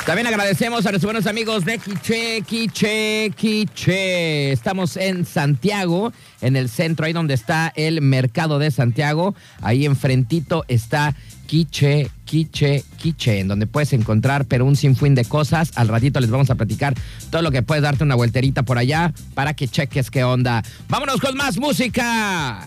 También 0.07 0.27
agradecemos 0.27 0.85
a 0.85 0.91
nuestros 0.91 1.05
buenos 1.13 1.29
amigos 1.29 1.65
de 1.65 1.79
Quiche, 1.79 2.43
Quiche, 2.43 3.31
Quiche. 3.37 4.51
Estamos 4.51 4.97
en 4.97 5.25
Santiago, 5.25 6.13
en 6.41 6.57
el 6.57 6.69
centro, 6.69 7.07
ahí 7.07 7.13
donde 7.13 7.35
está 7.35 7.73
el 7.77 8.03
mercado 8.03 8.59
de 8.59 8.73
Santiago. 8.73 9.37
Ahí 9.61 9.87
enfrentito 9.87 10.65
está 10.67 11.15
Quiche, 11.53 12.11
Quiche, 12.25 12.83
Quiche, 12.97 13.41
en 13.41 13.47
donde 13.47 13.67
puedes 13.67 13.93
encontrar 13.93 14.47
pero 14.47 14.65
un 14.65 14.75
sinfín 14.75 15.15
de 15.15 15.27
cosas. 15.27 15.73
Al 15.75 15.89
ratito 15.89 16.19
les 16.19 16.31
vamos 16.31 16.49
a 16.49 16.55
platicar 16.55 16.95
todo 17.31 17.43
lo 17.43 17.51
que 17.51 17.63
puedes 17.63 17.83
darte 17.83 18.03
una 18.05 18.15
vuelterita 18.15 18.63
por 18.63 18.79
allá 18.79 19.13
para 19.35 19.53
que 19.53 19.69
cheques 19.69 20.11
qué 20.11 20.25
onda. 20.25 20.63
Vámonos 20.89 21.21
con 21.21 21.37
más 21.37 21.59
música. 21.59 22.67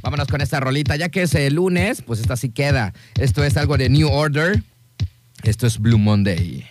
Vámonos 0.00 0.28
con 0.28 0.40
esta 0.40 0.60
rolita, 0.60 0.96
ya 0.96 1.10
que 1.10 1.24
es 1.24 1.34
el 1.34 1.56
lunes, 1.56 2.00
pues 2.00 2.20
esta 2.20 2.38
sí 2.38 2.48
queda. 2.48 2.94
Esto 3.20 3.44
es 3.44 3.58
algo 3.58 3.76
de 3.76 3.90
New 3.90 4.08
Order. 4.08 4.62
Esto 5.42 5.66
es 5.66 5.78
Blue 5.78 5.98
Monday. 5.98 6.64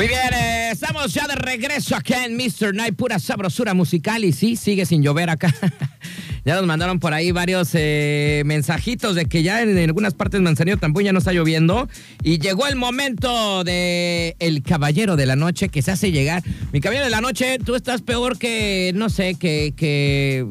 Muy 0.00 0.08
bien, 0.08 0.32
eh, 0.32 0.70
estamos 0.72 1.12
ya 1.12 1.26
de 1.26 1.34
regreso 1.34 1.94
acá 1.94 2.24
en 2.24 2.34
Mr. 2.34 2.74
Night, 2.74 2.96
pura 2.96 3.18
sabrosura 3.18 3.74
musical 3.74 4.24
y 4.24 4.32
sí, 4.32 4.56
sigue 4.56 4.86
sin 4.86 5.02
llover 5.02 5.28
acá. 5.28 5.54
ya 6.46 6.54
nos 6.54 6.64
mandaron 6.64 6.98
por 6.98 7.12
ahí 7.12 7.32
varios 7.32 7.72
eh, 7.74 8.42
mensajitos 8.46 9.14
de 9.14 9.26
que 9.26 9.42
ya 9.42 9.60
en, 9.60 9.76
algunas 9.76 10.14
partes 10.14 10.40
Manzanillo 10.40 10.78
tampoco 10.78 11.02
ya 11.02 11.12
no 11.12 11.18
está 11.18 11.34
lloviendo 11.34 11.86
y 12.22 12.38
llegó 12.38 12.66
el 12.66 12.76
momento 12.76 13.62
de 13.62 14.36
el 14.38 14.62
caballero 14.62 15.16
de 15.16 15.26
la 15.26 15.36
noche 15.36 15.68
que 15.68 15.82
se 15.82 15.90
hace 15.90 16.12
llegar. 16.12 16.42
Mi 16.72 16.80
caballero 16.80 17.04
de 17.04 17.10
la 17.10 17.20
noche, 17.20 17.58
tú 17.58 17.74
estás 17.74 18.00
peor 18.00 18.38
que, 18.38 18.92
no 18.94 19.10
sé, 19.10 19.34
que, 19.34 19.74
que 19.76 20.46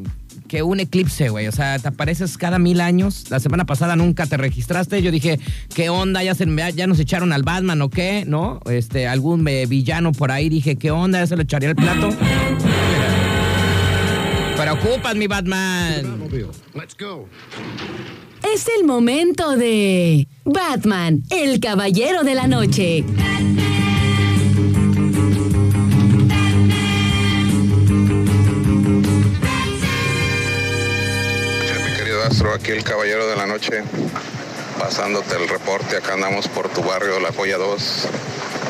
que 0.50 0.64
un 0.64 0.80
eclipse, 0.80 1.28
güey. 1.28 1.46
O 1.46 1.52
sea, 1.52 1.78
te 1.78 1.86
apareces 1.86 2.36
cada 2.36 2.58
mil 2.58 2.80
años. 2.80 3.30
La 3.30 3.38
semana 3.38 3.66
pasada 3.66 3.94
nunca 3.94 4.26
te 4.26 4.36
registraste. 4.36 5.00
Yo 5.00 5.12
dije, 5.12 5.38
¿qué 5.76 5.90
onda? 5.90 6.24
¿Ya, 6.24 6.34
se, 6.34 6.44
ya 6.74 6.88
nos 6.88 6.98
echaron 6.98 7.32
al 7.32 7.44
Batman 7.44 7.80
o 7.82 7.88
qué? 7.88 8.24
¿No? 8.26 8.58
Este, 8.68 9.06
algún 9.06 9.46
eh, 9.46 9.66
villano 9.66 10.10
por 10.10 10.32
ahí. 10.32 10.48
Dije, 10.48 10.74
¿qué 10.74 10.90
onda? 10.90 11.20
¿Ya 11.20 11.28
se 11.28 11.36
lo 11.36 11.42
echaría 11.42 11.68
el 11.68 11.76
plato? 11.76 12.08
Preocupas, 14.56 15.14
mi 15.14 15.28
Batman. 15.28 16.20
Es 18.52 18.66
el 18.76 18.84
momento 18.84 19.56
de 19.56 20.26
Batman, 20.44 21.22
el 21.30 21.60
caballero 21.60 22.24
de 22.24 22.34
la 22.34 22.48
noche. 22.48 23.04
Aquí 32.60 32.72
el 32.72 32.84
Caballero 32.84 33.26
de 33.26 33.36
la 33.36 33.46
Noche, 33.46 33.82
pasándote 34.78 35.36
el 35.36 35.48
reporte. 35.48 35.96
Acá 35.96 36.14
andamos 36.14 36.46
por 36.48 36.68
tu 36.68 36.82
barrio, 36.82 37.18
La 37.20 37.32
Joya 37.32 37.56
2. 37.56 38.08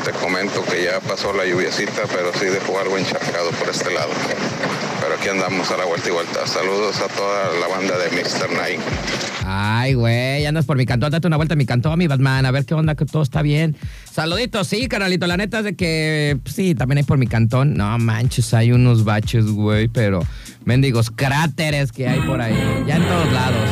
Te 0.04 0.12
comento 0.12 0.64
que 0.64 0.84
ya 0.84 1.00
pasó 1.00 1.32
la 1.32 1.44
lluviecita, 1.44 2.02
pero 2.12 2.32
sí 2.38 2.46
dejó 2.46 2.78
algo 2.78 2.96
encharcado 2.96 3.50
por 3.50 3.68
este 3.68 3.92
lado. 3.92 4.10
Pero 5.00 5.14
aquí 5.14 5.28
andamos 5.28 5.70
a 5.70 5.76
la 5.76 5.84
vuelta 5.84 6.08
y 6.08 6.12
vuelta. 6.12 6.46
Saludos 6.46 7.00
a 7.00 7.08
toda 7.08 7.52
la 7.58 7.66
banda 7.68 7.98
de 7.98 8.10
Mr. 8.10 8.52
Night. 8.56 8.80
Ay, 9.44 9.94
güey, 9.94 10.46
andas 10.46 10.64
por 10.64 10.76
mi 10.76 10.86
cantón, 10.86 11.10
date 11.10 11.26
una 11.26 11.36
vuelta 11.36 11.54
a 11.54 11.56
mi 11.56 11.66
cantón, 11.66 11.98
mi 11.98 12.06
Batman, 12.06 12.46
a 12.46 12.52
ver 12.52 12.64
qué 12.64 12.74
onda, 12.74 12.94
que 12.94 13.04
todo 13.04 13.22
está 13.22 13.42
bien. 13.42 13.76
Saluditos, 14.12 14.68
sí, 14.68 14.86
canalito, 14.86 15.26
la 15.26 15.36
neta 15.36 15.58
es 15.58 15.64
de 15.64 15.74
que, 15.74 16.38
pues, 16.42 16.54
sí, 16.54 16.76
también 16.76 16.98
hay 16.98 17.04
por 17.04 17.18
mi 17.18 17.26
cantón. 17.26 17.74
No 17.74 17.98
manches, 17.98 18.54
hay 18.54 18.70
unos 18.70 19.04
baches, 19.04 19.46
güey, 19.46 19.88
pero 19.88 20.24
mendigos 20.64 21.10
cráteres 21.10 21.90
que 21.90 22.08
hay 22.08 22.20
por 22.20 22.40
ahí, 22.40 22.54
ya 22.86 22.96
en 22.96 23.02
todos 23.02 23.32
lados. 23.32 23.68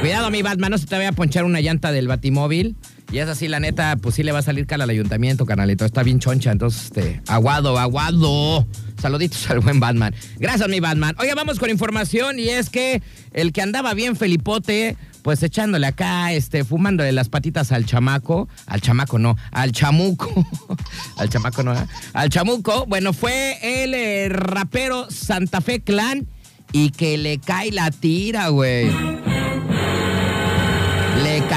Cuidado, 0.00 0.30
mi 0.30 0.40
Batman, 0.40 0.70
no 0.70 0.78
se 0.78 0.86
te 0.86 0.96
vaya 0.96 1.10
a 1.10 1.12
ponchar 1.12 1.44
una 1.44 1.60
llanta 1.60 1.92
del 1.92 2.08
batimóvil. 2.08 2.74
Y 3.12 3.18
es 3.18 3.28
así, 3.28 3.48
la 3.48 3.60
neta, 3.60 3.96
pues 4.00 4.14
sí 4.14 4.22
le 4.22 4.32
va 4.32 4.38
a 4.38 4.42
salir 4.42 4.66
cara 4.66 4.84
al 4.84 4.90
ayuntamiento, 4.90 5.44
canalito. 5.44 5.84
Está 5.84 6.02
bien 6.02 6.20
choncha, 6.20 6.52
entonces, 6.52 6.84
este, 6.84 7.20
aguado, 7.26 7.78
aguado. 7.78 8.66
Saluditos 8.98 9.50
al 9.50 9.60
buen 9.60 9.78
Batman. 9.78 10.14
Gracias, 10.38 10.70
mi 10.70 10.80
Batman. 10.80 11.14
Oye, 11.18 11.34
vamos 11.34 11.58
con 11.58 11.68
información 11.68 12.38
y 12.38 12.48
es 12.48 12.70
que 12.70 13.02
el 13.34 13.52
que 13.52 13.60
andaba 13.60 13.92
bien 13.92 14.16
Felipote, 14.16 14.96
pues 15.20 15.42
echándole 15.42 15.86
acá, 15.86 16.32
este, 16.32 16.64
fumándole 16.64 17.12
las 17.12 17.28
patitas 17.28 17.70
al 17.70 17.84
chamaco, 17.84 18.48
al 18.66 18.80
chamaco 18.80 19.18
no, 19.18 19.36
al 19.50 19.72
chamuco, 19.72 20.32
al 21.18 21.28
chamaco 21.28 21.62
no, 21.62 21.74
¿eh? 21.74 21.86
al 22.14 22.30
chamuco, 22.30 22.86
bueno, 22.86 23.12
fue 23.12 23.84
el 23.84 23.92
eh, 23.92 24.30
rapero 24.30 25.10
Santa 25.10 25.60
Fe 25.60 25.80
Clan 25.80 26.26
y 26.72 26.90
que 26.90 27.18
le 27.18 27.38
cae 27.38 27.70
la 27.70 27.90
tira, 27.90 28.48
güey 28.48 28.88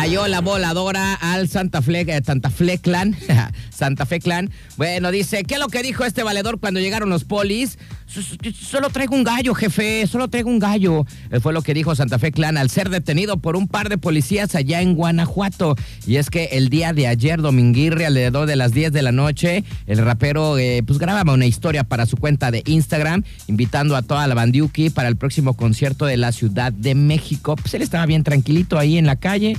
cayó 0.04 0.28
la 0.28 0.42
voladora 0.42 1.14
al 1.14 1.48
Santa 1.48 1.82
Fe, 1.82 2.02
eh, 2.02 2.22
Santa 2.26 2.50
Fe 2.50 2.78
Clan. 2.78 3.16
Santa 3.70 4.06
Fe 4.06 4.20
Clan. 4.20 4.52
Bueno, 4.76 5.12
dice, 5.12 5.46
¿qué 5.46 5.54
es 5.54 5.60
lo 5.62 5.68
que 5.68 5.82
dijo 5.82 6.04
este 6.04 6.24
valedor 6.24 6.60
cuando 6.60 6.82
llegaron 6.82 7.10
los 7.10 7.24
polis? 7.24 7.78
Solo 8.54 8.90
traigo 8.90 9.16
un 9.16 9.24
gallo, 9.24 9.56
jefe, 9.56 10.06
solo 10.06 10.28
traigo 10.28 10.50
un 10.50 10.60
gallo. 10.60 11.06
Eh, 11.32 11.40
fue 11.40 11.54
lo 11.54 11.62
que 11.62 11.74
dijo 11.74 11.96
Santa 11.96 12.20
Fe 12.20 12.32
Clan 12.32 12.58
al 12.58 12.70
ser 12.70 12.90
detenido 12.90 13.38
por 13.38 13.56
un 13.56 13.68
par 13.68 13.90
de 13.90 13.98
policías 13.98 14.54
allá 14.56 14.82
en 14.82 14.94
Guanajuato. 14.94 15.76
Y 16.06 16.18
es 16.18 16.30
que 16.30 16.50
el 16.52 16.70
día 16.70 16.92
de 16.92 17.08
ayer, 17.08 17.42
Dominguirri, 17.42 18.04
alrededor 18.04 18.46
de 18.46 18.58
las 18.58 18.74
10 18.74 18.92
de 18.92 19.02
la 19.02 19.12
noche, 19.12 19.64
el 19.88 20.00
rapero 20.00 20.58
eh, 20.58 20.84
pues 20.86 21.00
grababa 21.00 21.34
una 21.34 21.46
historia 21.46 21.86
para 21.86 22.06
su 22.06 22.18
cuenta 22.18 22.52
de 22.52 22.62
Instagram, 22.66 23.24
invitando 23.48 23.96
a 23.96 24.02
toda 24.02 24.28
la 24.28 24.36
bandiuki 24.36 24.90
para 24.90 25.08
el 25.08 25.16
próximo 25.16 25.54
concierto 25.54 26.06
de 26.06 26.18
la 26.18 26.34
Ciudad 26.34 26.72
de 26.74 26.94
México. 26.94 27.56
Pues 27.56 27.74
él 27.74 27.82
estaba 27.82 28.06
bien 28.06 28.24
tranquilito 28.24 28.78
ahí 28.78 28.98
en 28.98 29.08
la 29.08 29.16
calle. 29.16 29.56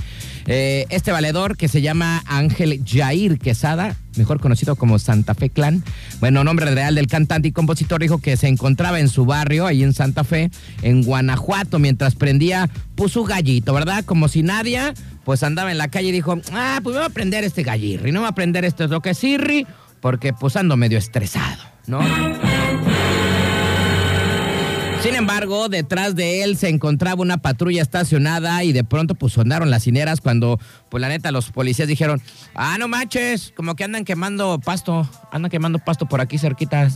Eh, 0.47 0.85
este 0.89 1.11
valedor 1.11 1.57
que 1.57 1.67
se 1.67 1.81
llama 1.81 2.23
Ángel 2.27 2.81
Jair 2.85 3.39
Quesada, 3.39 3.95
mejor 4.15 4.39
conocido 4.39 4.75
como 4.75 4.99
Santa 4.99 5.33
Fe 5.33 5.49
Clan. 5.49 5.83
Bueno, 6.19 6.43
nombre 6.43 6.69
real 6.73 6.95
del 6.95 7.07
cantante 7.07 7.47
y 7.47 7.51
compositor 7.51 8.01
dijo 8.01 8.19
que 8.19 8.37
se 8.37 8.47
encontraba 8.47 8.99
en 8.99 9.09
su 9.09 9.25
barrio, 9.25 9.65
ahí 9.65 9.83
en 9.83 9.93
Santa 9.93 10.23
Fe, 10.23 10.51
en 10.83 11.03
Guanajuato, 11.03 11.79
mientras 11.79 12.15
prendía 12.15 12.69
su 13.09 13.23
gallito, 13.23 13.73
¿verdad? 13.73 14.05
Como 14.05 14.27
si 14.27 14.43
nadie, 14.43 14.93
pues 15.23 15.43
andaba 15.43 15.71
en 15.71 15.77
la 15.77 15.89
calle 15.89 16.09
y 16.09 16.11
dijo, 16.11 16.37
ah, 16.53 16.79
pues 16.83 16.95
voy 16.95 17.05
a 17.05 17.09
prender 17.09 17.43
este 17.43 17.63
gallirri, 17.63 18.11
no 18.11 18.21
voy 18.21 18.29
a 18.29 18.33
prender 18.33 18.65
este 18.65 18.87
sirri, 19.13 19.65
porque 19.99 20.33
pues 20.33 20.55
ando 20.55 20.77
medio 20.77 20.97
estresado, 20.97 21.63
¿no? 21.87 21.99
Sin 25.05 25.13
embargo, 25.13 25.69
detrás 25.69 26.15
de 26.15 26.41
él 26.41 26.57
se 26.57 26.67
encontraba 26.67 27.21
una 27.21 27.37
patrulla 27.37 27.83
estacionada 27.83 28.63
y 28.63 28.73
de 28.73 28.83
pronto 28.83 29.13
pues 29.13 29.33
sonaron 29.33 29.69
las 29.69 29.83
cineras 29.83 30.19
cuando, 30.19 30.59
pues 30.89 30.99
la 30.99 31.09
neta, 31.09 31.31
los 31.31 31.51
policías 31.51 31.87
dijeron, 31.87 32.23
ah, 32.55 32.75
no 32.79 32.87
manches, 32.87 33.53
como 33.55 33.75
que 33.75 33.83
andan 33.83 34.03
quemando 34.03 34.59
pasto, 34.59 35.07
andan 35.31 35.51
quemando 35.51 35.77
pasto 35.77 36.07
por 36.07 36.21
aquí 36.21 36.39
cerquita. 36.39 36.89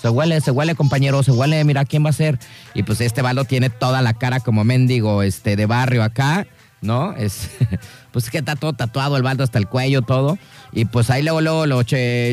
Se, 0.00 0.08
huele, 0.08 0.40
se 0.40 0.52
huele, 0.52 0.76
compañero, 0.76 1.24
se 1.24 1.32
huele, 1.32 1.64
mira, 1.64 1.84
¿quién 1.84 2.04
va 2.04 2.10
a 2.10 2.12
ser? 2.12 2.38
Y 2.74 2.84
pues 2.84 3.00
este 3.00 3.22
balo 3.22 3.44
tiene 3.44 3.70
toda 3.70 4.02
la 4.02 4.14
cara 4.14 4.38
como 4.38 4.62
mendigo 4.62 5.24
este, 5.24 5.56
de 5.56 5.66
barrio 5.66 6.04
acá, 6.04 6.46
¿no? 6.82 7.14
Es, 7.16 7.48
pues 8.12 8.28
que 8.28 8.38
está 8.38 8.56
todo 8.56 8.74
tatuado, 8.74 9.16
el 9.16 9.22
baldo 9.22 9.44
hasta 9.44 9.58
el 9.58 9.68
cuello, 9.68 10.02
todo. 10.02 10.38
Y 10.72 10.84
pues 10.84 11.08
ahí 11.10 11.22
luego, 11.22 11.40
luego 11.40 11.66
lo 11.66 11.82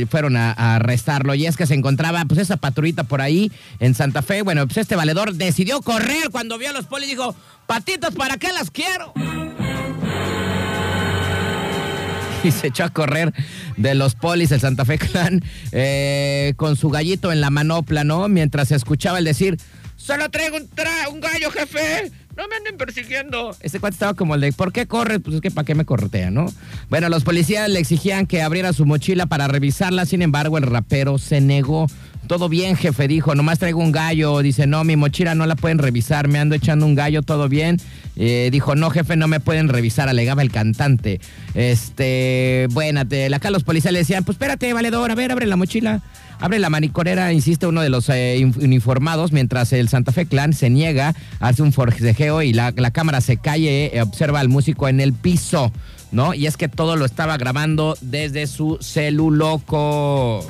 fueron 0.10 0.36
a, 0.36 0.52
arrestarlo. 0.52 1.36
Y 1.36 1.46
es 1.46 1.56
que 1.56 1.66
se 1.66 1.76
encontraba 1.76 2.26
pues 2.26 2.40
esa 2.40 2.58
patrullita 2.58 3.04
por 3.04 3.22
ahí 3.22 3.52
en 3.80 3.96
Santa 3.96 4.22
Fe. 4.22 4.42
Bueno, 4.42 4.68
pues 4.68 4.78
este 4.78 4.96
valedor 4.96 5.34
decidió 5.36 5.82
correr 5.82 6.30
cuando 6.32 6.58
vio 6.58 6.72
a 6.72 6.74
los 6.74 6.88
polis 6.88 7.08
y 7.08 7.12
dijo, 7.12 7.36
patitas, 7.68 8.14
¿para 8.16 8.38
qué 8.38 8.52
las 8.52 8.72
quiero? 8.72 9.14
y 12.44 12.52
se 12.52 12.68
echó 12.68 12.84
a 12.84 12.90
correr 12.90 13.34
de 13.78 13.96
los 13.96 14.16
polis 14.16 14.52
el 14.52 14.60
Santa 14.60 14.86
Fe 14.86 14.98
Clan 14.98 15.44
eh, 15.72 16.54
con 16.58 16.76
su 16.76 16.90
gallito 16.90 17.32
en 17.32 17.42
la 17.42 17.50
manopla, 17.50 18.04
¿no? 18.04 18.28
Mientras 18.28 18.70
se 18.70 18.76
escuchaba 18.76 19.20
el 19.20 19.26
decir, 19.26 19.58
solo 19.98 20.30
traigo 20.30 20.58
un, 20.58 20.70
un 21.12 21.20
gallo, 21.20 21.52
jefe 21.52 22.12
no 22.40 22.48
me 22.48 22.56
anden 22.56 22.78
persiguiendo. 22.78 23.54
Ese 23.60 23.82
cuate 23.82 23.96
estaba 23.96 24.14
como 24.14 24.36
el 24.36 24.42
de, 24.42 24.54
¿por 24.54 24.72
qué 24.72 24.88
corre? 24.88 25.20
Pues 25.20 25.36
es 25.36 25.42
que 25.42 25.52
¿para 25.52 25.66
qué 25.66 25.76
me 25.76 25.84
corretea, 25.84 26.32
no? 26.32 26.46
Bueno, 26.90 27.10
los 27.10 27.26
policías 27.26 27.70
le 27.70 27.80
exigían 27.80 28.28
que 28.28 28.42
abriera 28.42 28.72
su 28.72 28.86
mochila 28.86 29.26
para 29.26 29.50
revisarla, 29.50 30.06
sin 30.06 30.22
embargo, 30.22 30.58
el 30.58 30.64
rapero 30.64 31.18
se 31.18 31.42
negó. 31.42 31.88
Todo 32.28 32.48
bien, 32.48 32.78
jefe, 32.78 33.08
dijo, 33.08 33.36
nomás 33.36 33.60
traigo 33.60 33.80
un 33.80 33.92
gallo. 33.92 34.40
Dice, 34.42 34.68
no, 34.68 34.84
mi 34.84 34.96
mochila 34.96 35.36
no 35.36 35.46
la 35.48 35.56
pueden 35.56 35.80
revisar, 35.80 36.30
me 36.30 36.40
ando 36.40 36.56
echando 36.56 36.86
un 36.86 36.96
gallo, 36.96 37.24
todo 37.24 37.50
bien. 37.50 37.78
Eh, 38.16 38.50
dijo, 38.52 38.76
no, 38.76 38.90
jefe, 38.90 39.18
no 39.18 39.28
me 39.28 39.42
pueden 39.42 39.68
revisar, 39.68 40.08
alegaba 40.08 40.42
el 40.42 40.52
cantante. 40.52 41.20
Este, 41.56 42.68
bueno, 42.72 43.02
acá 43.36 43.50
los 43.50 43.64
policías 43.64 43.92
le 43.92 44.00
decían, 44.00 44.24
pues 44.24 44.36
espérate, 44.36 44.72
valedor, 44.72 45.12
a 45.12 45.16
ver, 45.16 45.32
abre 45.32 45.46
la 45.46 45.58
mochila. 45.58 46.02
Abre 46.40 46.60
la 46.60 46.70
manicorera, 46.70 47.34
insiste 47.34 47.68
uno 47.68 47.82
de 47.82 47.90
los 47.90 48.08
eh, 48.10 48.50
uniformados, 48.62 49.34
mientras 49.34 49.74
el 49.74 49.90
Santa 49.90 50.14
Fe 50.14 50.26
Clan 50.26 50.54
se 50.54 50.70
niega, 50.70 51.14
hace 51.42 51.62
un 51.62 51.74
forcejeo 51.74 52.42
y 52.42 52.54
la, 52.54 52.72
cámara 52.92 53.20
se 53.20 53.38
cae, 53.38 53.96
eh, 53.96 54.02
observa 54.02 54.40
al 54.40 54.48
músico 54.48 54.88
en 54.88 55.02
el 55.02 55.12
piso, 55.12 55.74
¿no? 56.14 56.34
Y 56.34 56.48
es 56.48 56.56
que 56.56 56.70
todo 56.70 56.96
lo 56.96 57.04
estaba 57.04 57.36
grabando 57.38 57.98
desde 58.02 58.48
su 58.48 58.78
celuloco. 58.80 60.46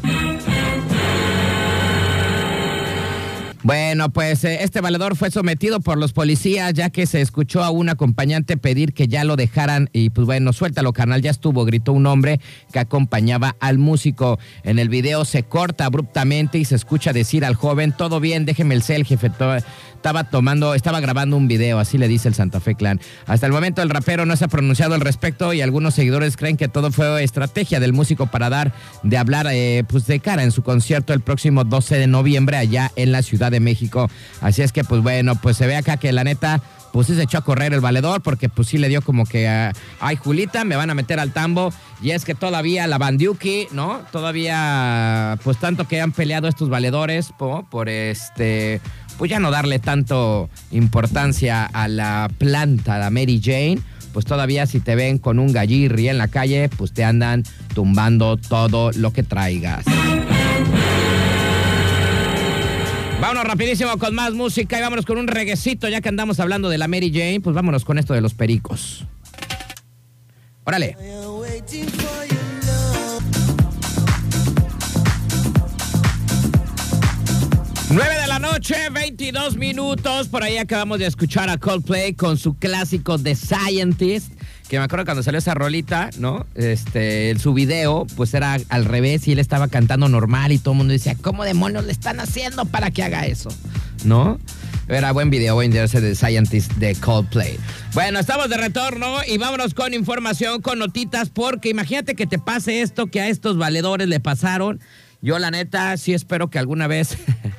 Bueno, 3.69 4.09
pues 4.09 4.43
eh, 4.45 4.63
este 4.63 4.81
valedor 4.81 5.15
fue 5.15 5.29
sometido 5.29 5.79
por 5.79 5.99
los 5.99 6.11
policías 6.11 6.73
ya 6.73 6.89
que 6.89 7.05
se 7.05 7.21
escuchó 7.21 7.63
a 7.63 7.69
un 7.69 7.87
acompañante 7.89 8.57
pedir 8.57 8.93
que 8.93 9.07
ya 9.07 9.23
lo 9.23 9.35
dejaran 9.35 9.91
y 9.93 10.09
pues 10.09 10.25
bueno, 10.25 10.53
suéltalo 10.53 10.91
canal, 10.91 11.21
ya 11.21 11.29
estuvo, 11.29 11.65
gritó 11.65 11.93
un 11.93 12.07
hombre 12.07 12.39
que 12.73 12.79
acompañaba 12.79 13.55
al 13.59 13.77
músico. 13.77 14.39
En 14.63 14.79
el 14.79 14.89
video 14.89 15.23
se 15.23 15.43
corta 15.43 15.85
abruptamente 15.85 16.57
y 16.57 16.65
se 16.65 16.73
escucha 16.73 17.13
decir 17.13 17.45
al 17.45 17.53
joven, 17.53 17.93
todo 17.95 18.19
bien, 18.19 18.43
déjeme 18.43 18.73
el 18.73 18.81
cel, 18.81 19.05
jefe 19.05 19.29
estaba 19.99 20.23
tomando, 20.23 20.73
estaba 20.75 21.01
grabando 21.01 21.35
un 21.35 21.49
video, 21.49 21.77
así 21.77 21.97
le 21.97 22.07
dice 22.07 22.29
el 22.29 22.33
Santa 22.33 22.61
Fe 22.61 22.73
Clan. 22.73 23.01
Hasta 23.27 23.45
el 23.45 23.51
momento 23.51 23.81
el 23.81 23.89
rapero 23.89 24.25
no 24.25 24.35
se 24.37 24.45
ha 24.45 24.47
pronunciado 24.47 24.95
al 24.95 25.01
respecto 25.01 25.53
y 25.53 25.61
algunos 25.61 25.93
seguidores 25.93 26.37
creen 26.37 26.55
que 26.55 26.69
todo 26.69 26.91
fue 26.91 27.21
estrategia 27.21 27.81
del 27.81 27.91
músico 27.91 28.27
para 28.27 28.49
dar 28.49 28.73
de 29.03 29.17
hablar 29.17 29.47
eh, 29.51 29.83
pues 29.87 30.07
de 30.07 30.21
cara 30.21 30.43
en 30.43 30.51
su 30.51 30.63
concierto 30.63 31.13
el 31.13 31.19
próximo 31.19 31.65
12 31.65 31.97
de 31.97 32.07
noviembre 32.07 32.55
allá 32.55 32.91
en 32.95 33.11
la 33.11 33.21
Ciudad 33.21 33.51
de 33.51 33.58
México. 33.59 34.09
Así 34.41 34.61
es 34.61 34.71
que 34.71 34.83
pues 34.83 35.01
bueno, 35.01 35.35
pues 35.35 35.57
se 35.57 35.67
ve 35.67 35.75
acá 35.75 35.97
que 35.97 36.11
la 36.11 36.23
neta 36.23 36.61
pues 36.91 37.05
sí 37.05 37.13
se 37.15 37.21
echó 37.21 37.37
a 37.37 37.41
correr 37.41 37.71
el 37.73 37.81
valedor 37.81 38.21
porque 38.21 38.49
pues 38.49 38.67
sí 38.67 38.79
le 38.79 38.89
dio 38.89 39.03
como 39.03 39.25
que, 39.25 39.47
ay 39.99 40.15
Julita, 40.15 40.63
me 40.65 40.75
van 40.75 40.89
a 40.89 40.95
meter 40.95 41.19
al 41.19 41.31
tambo. 41.31 41.71
Y 42.01 42.11
es 42.11 42.25
que 42.25 42.33
todavía 42.33 42.87
la 42.87 42.97
Bandiuki, 42.97 43.67
¿no? 43.71 44.01
Todavía, 44.11 45.37
pues 45.43 45.57
tanto 45.57 45.87
que 45.87 46.01
han 46.01 46.11
peleado 46.11 46.47
estos 46.47 46.69
valedores 46.69 47.29
po- 47.37 47.67
por 47.69 47.89
este, 47.89 48.81
pues 49.19 49.29
ya 49.29 49.39
no 49.39 49.51
darle 49.51 49.77
tanto 49.79 50.49
importancia 50.71 51.65
a 51.65 51.87
la 51.87 52.29
planta, 52.37 53.05
a 53.05 53.09
Mary 53.11 53.39
Jane. 53.43 53.79
Pues 54.13 54.25
todavía 54.25 54.65
si 54.65 54.79
te 54.79 54.95
ven 54.95 55.19
con 55.19 55.37
un 55.37 55.53
gallirri 55.53 56.09
en 56.09 56.17
la 56.17 56.27
calle, 56.29 56.69
pues 56.69 56.91
te 56.93 57.03
andan 57.03 57.43
tumbando 57.75 58.37
todo 58.37 58.91
lo 58.93 59.13
que 59.13 59.21
traigas. 59.21 59.85
Rapidísimo 63.43 63.97
con 63.97 64.13
más 64.13 64.33
música 64.33 64.77
y 64.77 64.81
vámonos 64.81 65.05
con 65.05 65.17
un 65.17 65.27
reguecito, 65.27 65.87
ya 65.87 66.01
que 66.01 66.09
andamos 66.09 66.39
hablando 66.39 66.69
de 66.69 66.77
la 66.77 66.87
Mary 66.87 67.11
Jane, 67.11 67.41
pues 67.41 67.55
vámonos 67.55 67.85
con 67.85 67.97
esto 67.97 68.13
de 68.13 68.21
los 68.21 68.33
pericos. 68.33 69.05
Órale. 70.65 70.97
Noche, 78.59 78.89
22 78.91 79.55
minutos. 79.55 80.27
Por 80.27 80.43
ahí 80.43 80.57
acabamos 80.57 80.99
de 80.99 81.05
escuchar 81.05 81.49
a 81.49 81.57
Coldplay 81.57 82.13
con 82.13 82.37
su 82.37 82.57
clásico 82.57 83.17
The 83.17 83.33
Scientist. 83.33 84.33
Que 84.67 84.77
me 84.77 84.83
acuerdo 84.83 85.05
cuando 85.05 85.23
salió 85.23 85.37
esa 85.37 85.53
rolita, 85.53 86.09
¿no? 86.17 86.45
Este, 86.55 87.39
su 87.39 87.53
video, 87.53 88.05
pues 88.17 88.33
era 88.33 88.57
al 88.67 88.83
revés 88.83 89.29
y 89.29 89.31
él 89.31 89.39
estaba 89.39 89.69
cantando 89.69 90.09
normal 90.09 90.51
y 90.51 90.57
todo 90.57 90.73
el 90.73 90.79
mundo 90.79 90.91
decía, 90.91 91.15
¿cómo 91.21 91.45
demonios 91.45 91.85
le 91.85 91.93
están 91.93 92.19
haciendo 92.19 92.65
para 92.65 92.91
que 92.91 93.01
haga 93.01 93.25
eso? 93.27 93.49
¿No? 94.03 94.37
Era 94.89 95.13
buen 95.13 95.29
video, 95.29 95.55
buen 95.55 95.71
video 95.71 95.87
de 95.87 96.13
Scientist 96.13 96.73
de 96.73 96.95
Coldplay. 96.95 97.57
Bueno, 97.93 98.19
estamos 98.19 98.49
de 98.49 98.57
retorno 98.57 99.19
y 99.25 99.37
vámonos 99.37 99.73
con 99.73 99.93
información, 99.93 100.61
con 100.61 100.79
notitas, 100.79 101.29
porque 101.29 101.69
imagínate 101.69 102.13
que 102.13 102.27
te 102.27 102.39
pase 102.39 102.81
esto 102.81 103.07
que 103.07 103.21
a 103.21 103.29
estos 103.29 103.57
valedores 103.57 104.09
le 104.09 104.19
pasaron. 104.19 104.81
Yo, 105.21 105.39
la 105.39 105.49
neta, 105.49 105.95
sí 105.97 106.13
espero 106.13 106.49
que 106.49 106.59
alguna 106.59 106.87
vez 106.87 107.17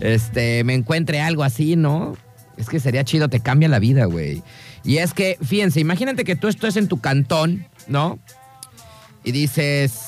este, 0.00 0.64
me 0.64 0.74
encuentre 0.74 1.20
algo 1.20 1.42
así, 1.42 1.76
¿no? 1.76 2.16
Es 2.56 2.68
que 2.68 2.80
sería 2.80 3.04
chido, 3.04 3.28
te 3.28 3.40
cambia 3.40 3.68
la 3.68 3.78
vida, 3.78 4.06
güey. 4.06 4.42
Y 4.84 4.98
es 4.98 5.12
que, 5.12 5.38
fíjense, 5.42 5.80
imagínate 5.80 6.24
que 6.24 6.36
tú 6.36 6.48
estás 6.48 6.76
en 6.76 6.88
tu 6.88 7.00
cantón, 7.00 7.66
¿no? 7.88 8.18
Y 9.24 9.32
dices, 9.32 10.00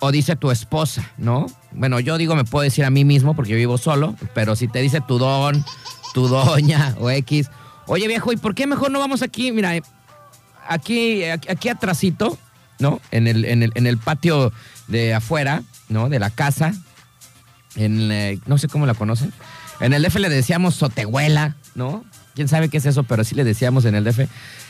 o 0.00 0.12
dice 0.12 0.36
tu 0.36 0.50
esposa, 0.50 1.10
¿no? 1.16 1.46
Bueno, 1.72 2.00
yo 2.00 2.18
digo, 2.18 2.34
me 2.34 2.44
puedo 2.44 2.62
decir 2.62 2.84
a 2.84 2.90
mí 2.90 3.04
mismo 3.04 3.34
porque 3.34 3.52
yo 3.52 3.56
vivo 3.56 3.78
solo, 3.78 4.14
pero 4.34 4.56
si 4.56 4.68
te 4.68 4.80
dice 4.80 5.00
tu 5.00 5.18
don, 5.18 5.64
tu 6.12 6.28
doña 6.28 6.94
o 7.00 7.10
X, 7.10 7.48
oye 7.86 8.06
viejo, 8.08 8.32
¿y 8.32 8.36
por 8.36 8.54
qué 8.54 8.66
mejor 8.66 8.90
no 8.90 8.98
vamos 8.98 9.22
aquí? 9.22 9.52
Mira, 9.52 9.72
aquí, 10.68 11.24
aquí, 11.24 11.48
aquí 11.48 11.68
atrasito, 11.68 12.36
¿no? 12.78 13.00
En 13.10 13.26
el, 13.26 13.44
en, 13.44 13.62
el, 13.62 13.72
en 13.74 13.86
el 13.86 13.96
patio 13.96 14.52
de 14.88 15.14
afuera, 15.14 15.62
¿no? 15.88 16.08
De 16.08 16.18
la 16.18 16.30
casa, 16.30 16.74
en, 17.76 18.10
eh, 18.12 18.38
no 18.46 18.58
sé 18.58 18.68
cómo 18.68 18.86
la 18.86 18.94
conocen. 18.94 19.32
En 19.80 19.92
el 19.92 20.02
DF 20.02 20.16
le 20.16 20.28
decíamos 20.28 20.74
sotehuela, 20.74 21.56
¿no? 21.74 22.04
Quién 22.34 22.48
sabe 22.48 22.68
qué 22.68 22.78
es 22.78 22.86
eso, 22.86 23.02
pero 23.02 23.24
sí 23.24 23.34
le 23.34 23.44
decíamos 23.44 23.84
en 23.84 23.94
el 23.94 24.04
DF. 24.04 24.28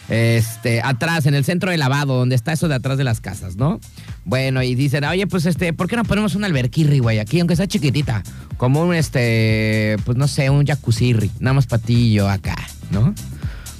Este, 0.09 0.83
atrás, 0.83 1.27
en 1.27 1.35
el 1.35 1.45
centro 1.45 1.71
de 1.71 1.77
lavado, 1.77 2.17
donde 2.17 2.35
está 2.35 2.53
eso 2.53 2.67
de 2.67 2.75
atrás 2.75 2.99
de 2.99 3.05
las 3.05 3.21
casas, 3.21 3.57
¿no? 3.57 3.79
Bueno, 4.25 4.63
y 4.63 4.75
dicen, 4.75 5.05
oye, 5.05 5.27
pues 5.27 5.47
este, 5.47 5.73
¿por 5.73 5.89
qué 5.89 5.97
no 5.97 6.05
ponemos 6.05 6.35
un 6.35 6.45
alberquirri, 6.45 6.99
güey? 6.99 7.19
Aquí, 7.19 7.39
aunque 7.41 7.57
sea 7.57 7.67
chiquitita. 7.67 8.23
Como 8.57 8.83
un, 8.83 8.95
este, 8.95 9.97
pues 10.05 10.17
no 10.17 10.27
sé, 10.29 10.51
un 10.51 10.67
jacuzzirri. 10.67 11.31
Nada 11.39 11.55
más 11.55 11.67
patillo 11.67 12.29
acá, 12.29 12.57
¿no? 12.91 13.15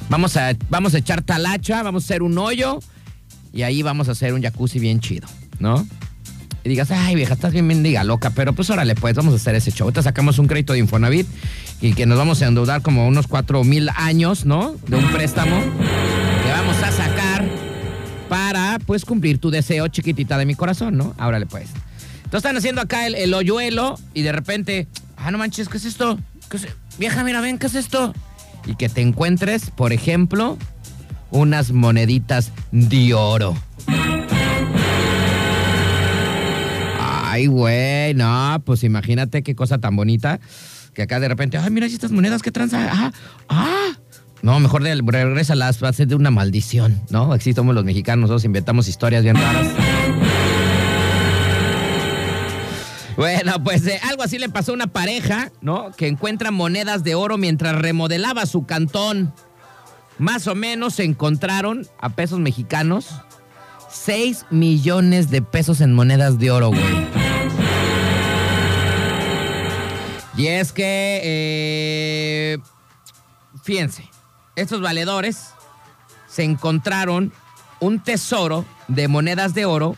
Vamos 0.09 0.37
a, 0.37 0.53
vamos 0.69 0.95
a 0.95 0.99
echar 0.99 1.23
talacha, 1.23 1.83
vamos 1.83 2.05
a 2.05 2.07
hacer 2.07 2.23
un 2.23 2.37
hoyo 2.39 2.81
y 3.53 3.63
ahí 3.63 3.83
vamos 3.83 4.09
a 4.09 4.13
hacer 4.13 4.35
un 4.35 4.43
jacuzzi 4.43 4.79
bien 4.79 5.01
chido, 5.01 5.27
¿no? 5.59 5.87
Y 6.65 6.69
digas, 6.69 6.91
ay 6.91 7.15
vieja, 7.15 7.35
estás 7.35 7.53
bien 7.53 7.67
mendiga 7.67 8.05
loca, 8.05 8.31
pero 8.31 8.53
pues 8.53 8.71
órale, 8.71 8.95
pues 8.95 9.15
vamos 9.17 9.33
a 9.35 9.37
hacer 9.37 9.55
ese 9.55 9.73
show. 9.73 9.87
Ahorita 9.87 10.03
sacamos 10.03 10.39
un 10.39 10.47
crédito 10.47 10.73
de 10.73 10.79
Infonavit 10.81 11.27
y 11.81 11.95
que 11.95 12.07
nos 12.07 12.19
vamos 12.19 12.41
a 12.43 12.47
endeudar 12.47 12.83
como 12.83 13.07
unos 13.07 13.27
cuatro 13.27 13.65
mil 13.65 13.89
años, 13.97 14.45
¿no? 14.45 14.77
De 14.87 14.97
un 14.97 15.11
préstamo 15.11 15.57
que 16.45 16.51
vamos 16.51 16.77
a 16.83 16.93
sacar 16.93 17.45
para 18.29 18.79
pues 18.87 19.05
cumplir 19.05 19.39
tu 19.39 19.51
deseo 19.51 19.89
chiquitita 19.89 20.39
de 20.39 20.47
mi 20.47 20.55
corazón, 20.55 20.97
¿no? 20.97 21.15
Órale, 21.19 21.47
pues. 21.47 21.69
Entonces 22.25 22.39
están 22.39 22.57
haciendo 22.57 22.81
acá 22.81 23.07
el, 23.07 23.15
el 23.15 23.35
hoyuelo 23.35 23.99
y 24.15 24.23
de 24.23 24.33
repente, 24.33 24.87
ah, 25.17 25.31
no 25.31 25.39
manches, 25.39 25.69
¿qué 25.69 25.77
es 25.77 25.85
esto? 25.85 26.19
¿Qué 26.49 26.57
es- 26.59 26.69
Vieja, 26.99 27.25
mira, 27.25 27.41
ven, 27.41 27.59
¿qué 27.59 27.67
es 27.67 27.75
esto? 27.75 28.15
Y 28.67 28.77
que 28.77 28.89
te 28.89 29.01
encuentres, 29.01 29.71
por 29.71 29.93
ejemplo, 29.93 30.57
unas 31.31 31.73
moneditas 31.73 32.53
de 32.71 33.13
oro. 33.15 33.55
Ay, 37.33 37.47
güey, 37.47 38.13
no, 38.13 38.63
pues 38.63 38.85
imagínate 38.85 39.43
qué 39.43 39.55
cosa 39.55 39.79
tan 39.79 39.97
bonita 39.97 40.39
que 40.93 41.01
acá 41.01 41.19
de 41.19 41.29
repente, 41.29 41.57
ay, 41.57 41.71
mira 41.71 41.87
estas 41.87 42.13
monedas 42.13 42.43
que 42.43 42.53
tranza, 42.53 42.91
ah, 42.93 43.11
ah. 43.49 43.93
No, 44.43 44.61
mejor 44.61 44.83
de, 44.83 45.01
regresa 45.03 45.55
las 45.55 45.81
bases 45.81 46.07
de 46.07 46.15
una 46.15 46.31
maldición, 46.31 47.01
¿no? 47.09 47.33
Así 47.33 47.55
somos 47.55 47.75
los 47.75 47.87
mexicanos, 47.87 48.21
nosotros 48.25 48.45
inventamos 48.45 48.87
historias 48.87 49.23
bien 49.23 49.37
raras. 49.37 49.67
Bueno, 53.17 53.65
pues 53.65 53.87
eh, 53.87 53.99
algo 54.11 54.25
así 54.25 54.39
le 54.39 54.51
pasó 54.51 54.73
a 54.73 54.75
una 54.75 54.89
pareja, 54.89 55.53
¿no? 55.63 55.91
Que 55.93 56.09
encuentra 56.09 56.51
monedas 56.51 57.03
de 57.03 57.15
oro 57.15 57.39
mientras 57.39 57.77
remodelaba 57.81 58.45
su 58.45 58.67
cantón. 58.67 59.33
Más 60.19 60.47
o 60.49 60.55
menos 60.55 60.97
se 60.97 61.05
encontraron 61.05 61.87
a 61.99 62.11
pesos 62.11 62.41
mexicanos 62.41 63.09
6 63.93 64.47
millones 64.51 65.31
de 65.31 65.43
pesos 65.43 65.81
en 65.81 65.95
monedas 65.95 66.39
de 66.39 66.51
oro, 66.51 66.69
güey. 66.69 67.22
Y 70.37 70.47
es 70.47 70.73
que, 70.73 71.21
eh, 71.23 72.59
fíjense, 73.63 74.09
estos 74.57 74.81
valedores 74.81 75.51
se 76.29 76.45
encontraron 76.45 77.33
un 77.81 78.01
tesoro 78.01 78.65
de 78.89 79.09
monedas 79.09 79.55
de 79.55 79.67
oro 79.67 79.97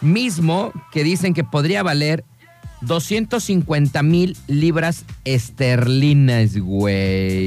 mismo 0.00 0.72
que 0.90 1.04
dicen 1.04 1.32
que 1.32 1.44
podría 1.44 1.82
valer 1.82 2.24
250 2.82 4.02
mil 4.02 4.36
libras 4.48 5.04
esterlinas, 5.24 6.56
güey. 6.58 7.46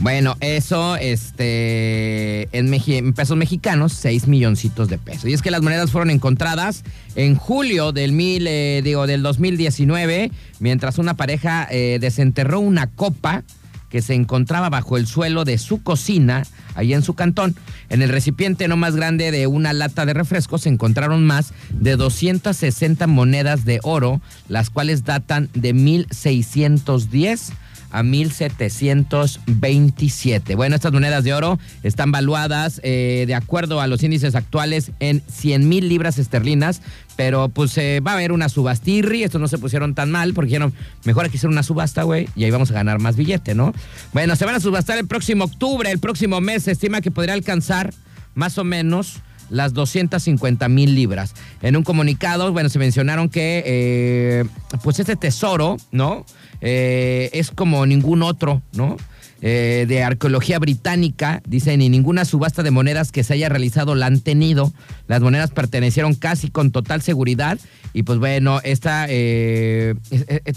Bueno, 0.00 0.34
eso, 0.40 0.96
este, 0.96 2.48
en, 2.56 3.12
pesos 3.12 3.36
mexicanos, 3.36 3.92
6 3.92 4.28
milloncitos 4.28 4.88
de 4.88 4.96
pesos. 4.96 5.26
Y 5.26 5.34
es 5.34 5.42
que 5.42 5.50
las 5.50 5.60
monedas 5.60 5.90
fueron 5.90 6.08
encontradas 6.08 6.84
en 7.16 7.34
julio 7.34 7.92
del, 7.92 8.12
mil, 8.12 8.46
eh, 8.46 8.80
digo, 8.82 9.06
del 9.06 9.22
2019, 9.22 10.32
mientras 10.58 10.96
una 10.96 11.14
pareja 11.14 11.68
eh, 11.70 11.98
desenterró 12.00 12.60
una 12.60 12.86
copa 12.86 13.44
que 13.90 14.00
se 14.00 14.14
encontraba 14.14 14.70
bajo 14.70 14.96
el 14.96 15.06
suelo 15.06 15.44
de 15.44 15.58
su 15.58 15.82
cocina, 15.82 16.44
ahí 16.76 16.94
en 16.94 17.02
su 17.02 17.12
cantón. 17.12 17.54
En 17.90 18.00
el 18.00 18.08
recipiente 18.08 18.68
no 18.68 18.78
más 18.78 18.96
grande 18.96 19.30
de 19.30 19.48
una 19.48 19.74
lata 19.74 20.06
de 20.06 20.14
refresco 20.14 20.56
se 20.56 20.70
encontraron 20.70 21.26
más 21.26 21.52
de 21.78 21.96
260 21.96 23.06
monedas 23.06 23.66
de 23.66 23.80
oro, 23.82 24.22
las 24.48 24.70
cuales 24.70 25.04
datan 25.04 25.50
de 25.52 25.74
1610 25.74 27.52
a 27.90 28.02
1727. 28.02 30.54
Bueno, 30.54 30.76
estas 30.76 30.92
monedas 30.92 31.24
de 31.24 31.34
oro 31.34 31.58
están 31.82 32.12
valuadas 32.12 32.80
eh, 32.82 33.24
de 33.26 33.34
acuerdo 33.34 33.80
a 33.80 33.86
los 33.86 34.02
índices 34.02 34.34
actuales 34.34 34.90
en 35.00 35.22
100 35.30 35.68
mil 35.68 35.88
libras 35.88 36.18
esterlinas, 36.18 36.82
pero 37.16 37.48
pues 37.48 37.76
eh, 37.78 38.00
va 38.00 38.12
a 38.12 38.14
haber 38.14 38.32
una 38.32 38.48
subastirri, 38.48 39.22
estos 39.22 39.40
no 39.40 39.48
se 39.48 39.58
pusieron 39.58 39.94
tan 39.94 40.10
mal 40.10 40.34
porque 40.34 40.48
dijeron, 40.48 40.72
mejor 41.04 41.24
hay 41.24 41.30
que 41.30 41.38
hacer 41.38 41.50
una 41.50 41.62
subasta, 41.62 42.04
güey, 42.04 42.28
y 42.34 42.44
ahí 42.44 42.50
vamos 42.50 42.70
a 42.70 42.74
ganar 42.74 42.98
más 42.98 43.16
billete, 43.16 43.54
¿no? 43.54 43.72
Bueno, 44.12 44.36
se 44.36 44.44
van 44.44 44.54
a 44.54 44.60
subastar 44.60 44.98
el 44.98 45.06
próximo 45.06 45.44
octubre, 45.44 45.90
el 45.90 45.98
próximo 45.98 46.40
mes, 46.40 46.64
se 46.64 46.72
estima 46.72 47.00
que 47.00 47.10
podría 47.10 47.34
alcanzar 47.34 47.92
más 48.34 48.58
o 48.58 48.64
menos 48.64 49.20
las 49.50 49.74
250 49.74 50.68
mil 50.68 50.94
libras. 50.94 51.34
En 51.60 51.76
un 51.76 51.82
comunicado, 51.82 52.52
bueno, 52.52 52.68
se 52.68 52.78
mencionaron 52.78 53.28
que 53.28 53.62
eh, 53.66 54.44
pues 54.82 55.00
ese 55.00 55.16
tesoro, 55.16 55.76
¿no? 55.90 56.24
Eh, 56.60 57.30
es 57.32 57.50
como 57.50 57.86
ningún 57.86 58.22
otro, 58.22 58.62
¿no? 58.72 58.96
Eh, 59.42 59.86
de 59.88 60.02
arqueología 60.02 60.58
británica, 60.58 61.40
dicen, 61.46 61.80
y 61.80 61.88
ninguna 61.88 62.26
subasta 62.26 62.62
de 62.62 62.70
monedas 62.70 63.10
que 63.10 63.24
se 63.24 63.32
haya 63.32 63.48
realizado 63.48 63.94
la 63.94 64.04
han 64.04 64.20
tenido. 64.20 64.70
Las 65.06 65.22
monedas 65.22 65.50
pertenecieron 65.50 66.12
casi 66.14 66.50
con 66.50 66.72
total 66.72 67.00
seguridad. 67.00 67.58
Y 67.94 68.02
pues 68.02 68.18
bueno, 68.18 68.60
esta, 68.64 69.06
eh, 69.08 69.94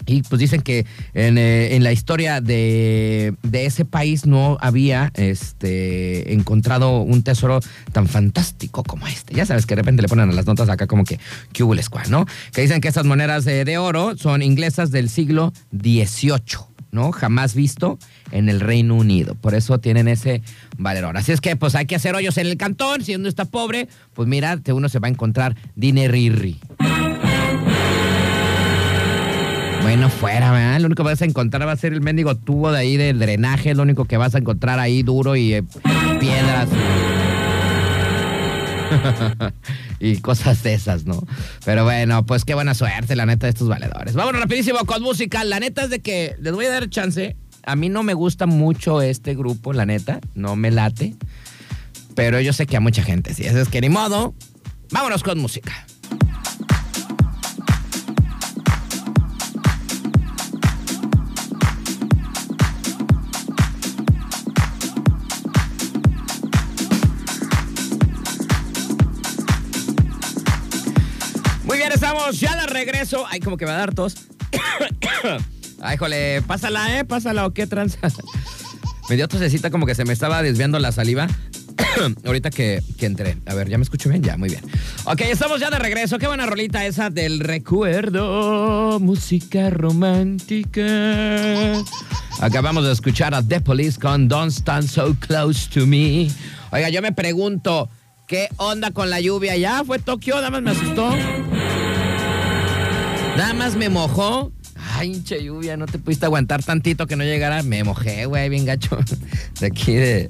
Y 0.07 0.23
pues 0.23 0.41
dicen 0.41 0.63
que 0.63 0.87
en, 1.15 1.39
eh, 1.39 1.75
en 1.77 1.85
la 1.85 1.93
historia 1.93 2.41
de, 2.41 3.35
de 3.43 3.67
ese 3.67 3.85
país 3.85 4.27
no 4.27 4.57
había 4.61 5.11
este, 5.15 6.33
encontrado 6.33 7.01
un 7.01 7.23
tesoro 7.23 7.61
tan 7.93 8.07
fantástico 8.07 8.83
como 8.83 9.07
este. 9.07 9.35
Ya 9.35 9.47
sabes 9.47 9.67
que 9.67 9.75
de 9.75 9.83
repente 9.83 10.03
le 10.03 10.09
ponen 10.09 10.31
a 10.31 10.33
las 10.33 10.47
notas 10.47 10.69
acá 10.69 10.87
como 10.87 11.05
que, 11.05 11.19
¿qué 11.53 11.63
hubo 11.63 11.75
cuá, 11.91 12.05
no? 12.09 12.27
Que 12.53 12.63
dicen 12.63 12.81
que 12.81 12.89
estas 12.89 13.05
monedas 13.05 13.45
de, 13.45 13.65
de 13.65 13.79
oro 13.79 14.17
son 14.17 14.43
inglesas 14.43 14.91
del 14.91 15.09
siglo 15.09 15.53
XVIII. 15.73 16.69
¿no? 16.91 17.13
Jamás 17.13 17.55
visto 17.55 17.99
en 18.31 18.49
el 18.49 18.61
Reino 18.61 18.95
Unido. 18.95 19.35
Por 19.35 19.55
eso 19.55 19.79
tienen 19.79 20.09
ese 20.09 20.43
valerón. 20.77 21.17
Así 21.17 21.33
es 21.33 21.41
que, 21.41 21.57
pues 21.57 21.75
hay 21.75 21.87
que 21.87 21.97
hacer 21.97 22.15
hoyos 22.15 22.39
en 22.39 22.47
el 22.47 22.57
cantón. 22.57 23.05
Si 23.05 23.15
uno 23.15 23.29
está 23.29 23.45
pobre, 23.45 23.89
pues 24.15 24.29
mira, 24.29 24.59
uno 24.73 24.89
se 24.89 24.99
va 24.99 25.09
a 25.09 25.11
encontrar 25.11 25.55
dinerirri. 25.75 26.59
Bueno, 29.89 30.11
fuera, 30.11 30.53
¿verdad? 30.53 30.81
Lo 30.81 30.87
único 30.89 31.03
que 31.03 31.09
vas 31.09 31.23
a 31.23 31.25
encontrar 31.25 31.67
va 31.67 31.73
a 31.73 31.77
ser 31.77 31.95
el 31.95 32.03
mendigo 32.03 32.35
tubo 32.35 32.71
de 32.71 32.79
ahí 32.79 32.99
del 32.99 33.19
drenaje. 33.19 33.75
Lo 33.75 33.85
único 33.85 34.05
que 34.05 34.19
vas 34.19 34.35
a 34.35 34.39
encontrar 34.39 34.79
ahí 34.79 35.03
duro 35.03 35.35
y 35.35 35.55
eh, 35.55 35.65
piedras. 36.21 36.69
y 39.99 40.19
cosas 40.19 40.63
de 40.63 40.75
esas, 40.75 41.07
¿no? 41.07 41.27
Pero 41.65 41.85
bueno, 41.85 42.27
pues 42.27 42.45
qué 42.45 42.53
buena 42.53 42.75
suerte, 42.75 43.17
la 43.17 43.25
neta, 43.25 43.47
de 43.47 43.51
estos 43.53 43.67
valedores. 43.67 44.13
Vámonos 44.13 44.43
rapidísimo 44.43 44.81
con 44.81 45.03
música. 45.03 45.43
La 45.45 45.59
neta 45.59 45.85
es 45.85 45.89
de 45.89 46.01
que 46.01 46.37
les 46.39 46.53
voy 46.53 46.67
a 46.67 46.71
dar 46.71 46.91
chance. 46.91 47.35
A 47.65 47.75
mí 47.75 47.89
no 47.89 48.03
me 48.03 48.13
gusta 48.13 48.45
mucho 48.45 49.01
este 49.01 49.35
grupo, 49.35 49.73
la 49.73 49.87
neta. 49.87 50.21
No 50.35 50.55
me 50.55 50.71
late. 50.71 51.15
Pero 52.15 52.43
yo 52.43 52.53
sé 52.53 52.67
que 52.67 52.77
a 52.77 52.81
mucha 52.81 53.03
gente 53.03 53.33
sí. 53.33 53.47
Eso 53.47 53.63
es 53.63 53.71
que 53.71 53.81
ni 53.81 53.89
modo. 53.89 54.35
Vámonos 54.91 55.23
con 55.23 55.39
música. 55.39 55.87
Estamos 71.93 72.41
ya 72.41 72.57
de 72.57 72.67
regreso. 72.67 73.25
Ay, 73.29 73.41
como 73.41 73.57
que 73.57 73.65
va 73.65 73.75
a 73.75 73.79
dar 73.79 73.95
tos. 73.95 74.15
Ay, 75.81 75.97
jole, 75.97 76.43
pásala, 76.43 76.99
¿eh? 76.99 77.05
Pásala 77.05 77.47
o 77.47 77.53
qué 77.53 77.67
tranza. 77.67 77.99
me 79.09 79.17
dio 79.17 79.29
tosecita 79.29 79.71
como 79.71 79.87
que 79.87 79.95
se 79.95 80.05
me 80.05 80.13
estaba 80.13 80.43
desviando 80.43 80.79
la 80.79 80.93
saliva. 80.93 81.29
Ahorita 82.25 82.51
que, 82.51 82.83
que, 82.99 83.07
entré. 83.07 83.39
A 83.47 83.55
ver, 83.55 83.69
¿ya 83.69 83.79
me 83.79 83.85
escucho 83.85 84.09
bien? 84.09 84.23
Ya, 84.23 84.37
muy 84.37 84.49
bien. 84.49 84.63
Ok, 85.05 85.21
estamos 85.23 85.61
ya 85.61 85.71
de 85.71 85.79
regreso. 85.79 86.19
Qué 86.19 86.27
buena 86.27 86.47
rolita 86.47 86.85
esa 86.85 87.11
del 87.11 87.41
recuerdo. 87.41 88.99
Música 89.01 89.71
romántica. 89.71 90.83
Acabamos 92.41 92.85
de 92.85 92.93
escuchar 92.93 93.35
a 93.35 93.43
The 93.43 93.61
Police 93.61 93.99
con 93.99 94.29
Don't 94.29 94.53
Stand 94.53 94.89
So 94.89 95.17
Close 95.19 95.69
to 95.71 95.87
Me. 95.87 96.29
Oiga, 96.71 96.89
yo 96.89 97.03
me 97.03 97.13
pregunto, 97.13 97.89
¿qué 98.27 98.49
onda 98.57 98.91
con 98.91 99.11
la 99.11 99.21
lluvia? 99.21 99.57
¿Ya 99.57 99.83
fue 99.85 99.99
Tokio? 99.99 100.37
Nada 100.37 100.51
más 100.51 100.63
me 100.63 100.71
asustó. 100.71 101.11
Nada 103.39 103.55
más 103.55 103.77
me 103.77 103.89
mojó. 103.89 104.51
Ay, 104.97 105.15
hinche 105.15 105.41
lluvia, 105.45 105.77
no 105.77 105.87
te 105.87 106.01
pudiste 106.01 106.27
aguantar 106.27 106.65
tantito 106.65 107.07
que 107.07 107.15
no 107.15 107.23
llegara. 107.23 107.63
Me 107.63 107.85
mojé, 107.85 108.27
güey, 108.27 108.49
bien 108.49 108.65
gacho. 108.65 108.99
De 109.61 109.67
aquí 109.69 109.95
de, 109.95 110.29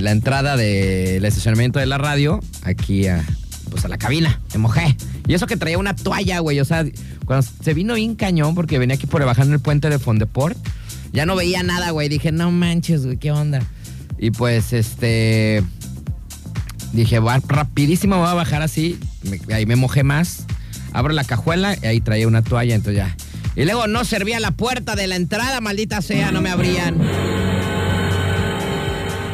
la 0.00 0.10
entrada 0.10 0.56
del 0.56 1.24
estacionamiento 1.24 1.78
de 1.78 1.86
la 1.86 1.98
radio, 1.98 2.40
aquí 2.64 3.06
a, 3.06 3.24
pues 3.70 3.84
a 3.84 3.88
la 3.88 3.96
cabina. 3.96 4.40
Me 4.54 4.58
mojé. 4.58 4.96
Y 5.28 5.34
eso 5.34 5.46
que 5.46 5.56
traía 5.56 5.78
una 5.78 5.94
toalla, 5.94 6.40
güey. 6.40 6.58
O 6.58 6.64
sea, 6.64 6.84
cuando 7.26 7.46
se 7.62 7.74
vino 7.74 7.94
bien 7.94 8.16
cañón, 8.16 8.56
porque 8.56 8.80
venía 8.80 8.96
aquí 8.96 9.06
por 9.06 9.24
bajando 9.24 9.54
el 9.54 9.60
puente 9.60 9.88
de 9.88 10.00
Fondeport, 10.00 10.58
ya 11.12 11.26
no 11.26 11.36
veía 11.36 11.62
nada, 11.62 11.90
güey. 11.92 12.08
Dije, 12.08 12.32
no 12.32 12.50
manches, 12.50 13.04
güey, 13.04 13.18
qué 13.18 13.30
onda. 13.30 13.62
Y 14.18 14.32
pues, 14.32 14.72
este. 14.72 15.62
Dije, 16.92 17.20
va, 17.20 17.40
rapidísimo 17.46 18.18
voy 18.18 18.26
a 18.26 18.34
bajar 18.34 18.62
así. 18.62 18.98
Me, 19.22 19.54
ahí 19.54 19.64
me 19.64 19.76
mojé 19.76 20.02
más. 20.02 20.44
Abro 20.92 21.12
la 21.12 21.24
cajuela 21.24 21.76
y 21.80 21.86
ahí 21.86 22.00
traía 22.00 22.28
una 22.28 22.42
toalla, 22.42 22.74
entonces 22.74 22.96
ya. 22.96 23.16
Y 23.54 23.64
luego 23.64 23.86
no 23.86 24.04
servía 24.04 24.40
la 24.40 24.50
puerta 24.50 24.94
de 24.94 25.06
la 25.06 25.16
entrada, 25.16 25.60
maldita 25.60 26.00
sea, 26.00 26.32
no 26.32 26.40
me 26.40 26.50
abrían. 26.50 26.96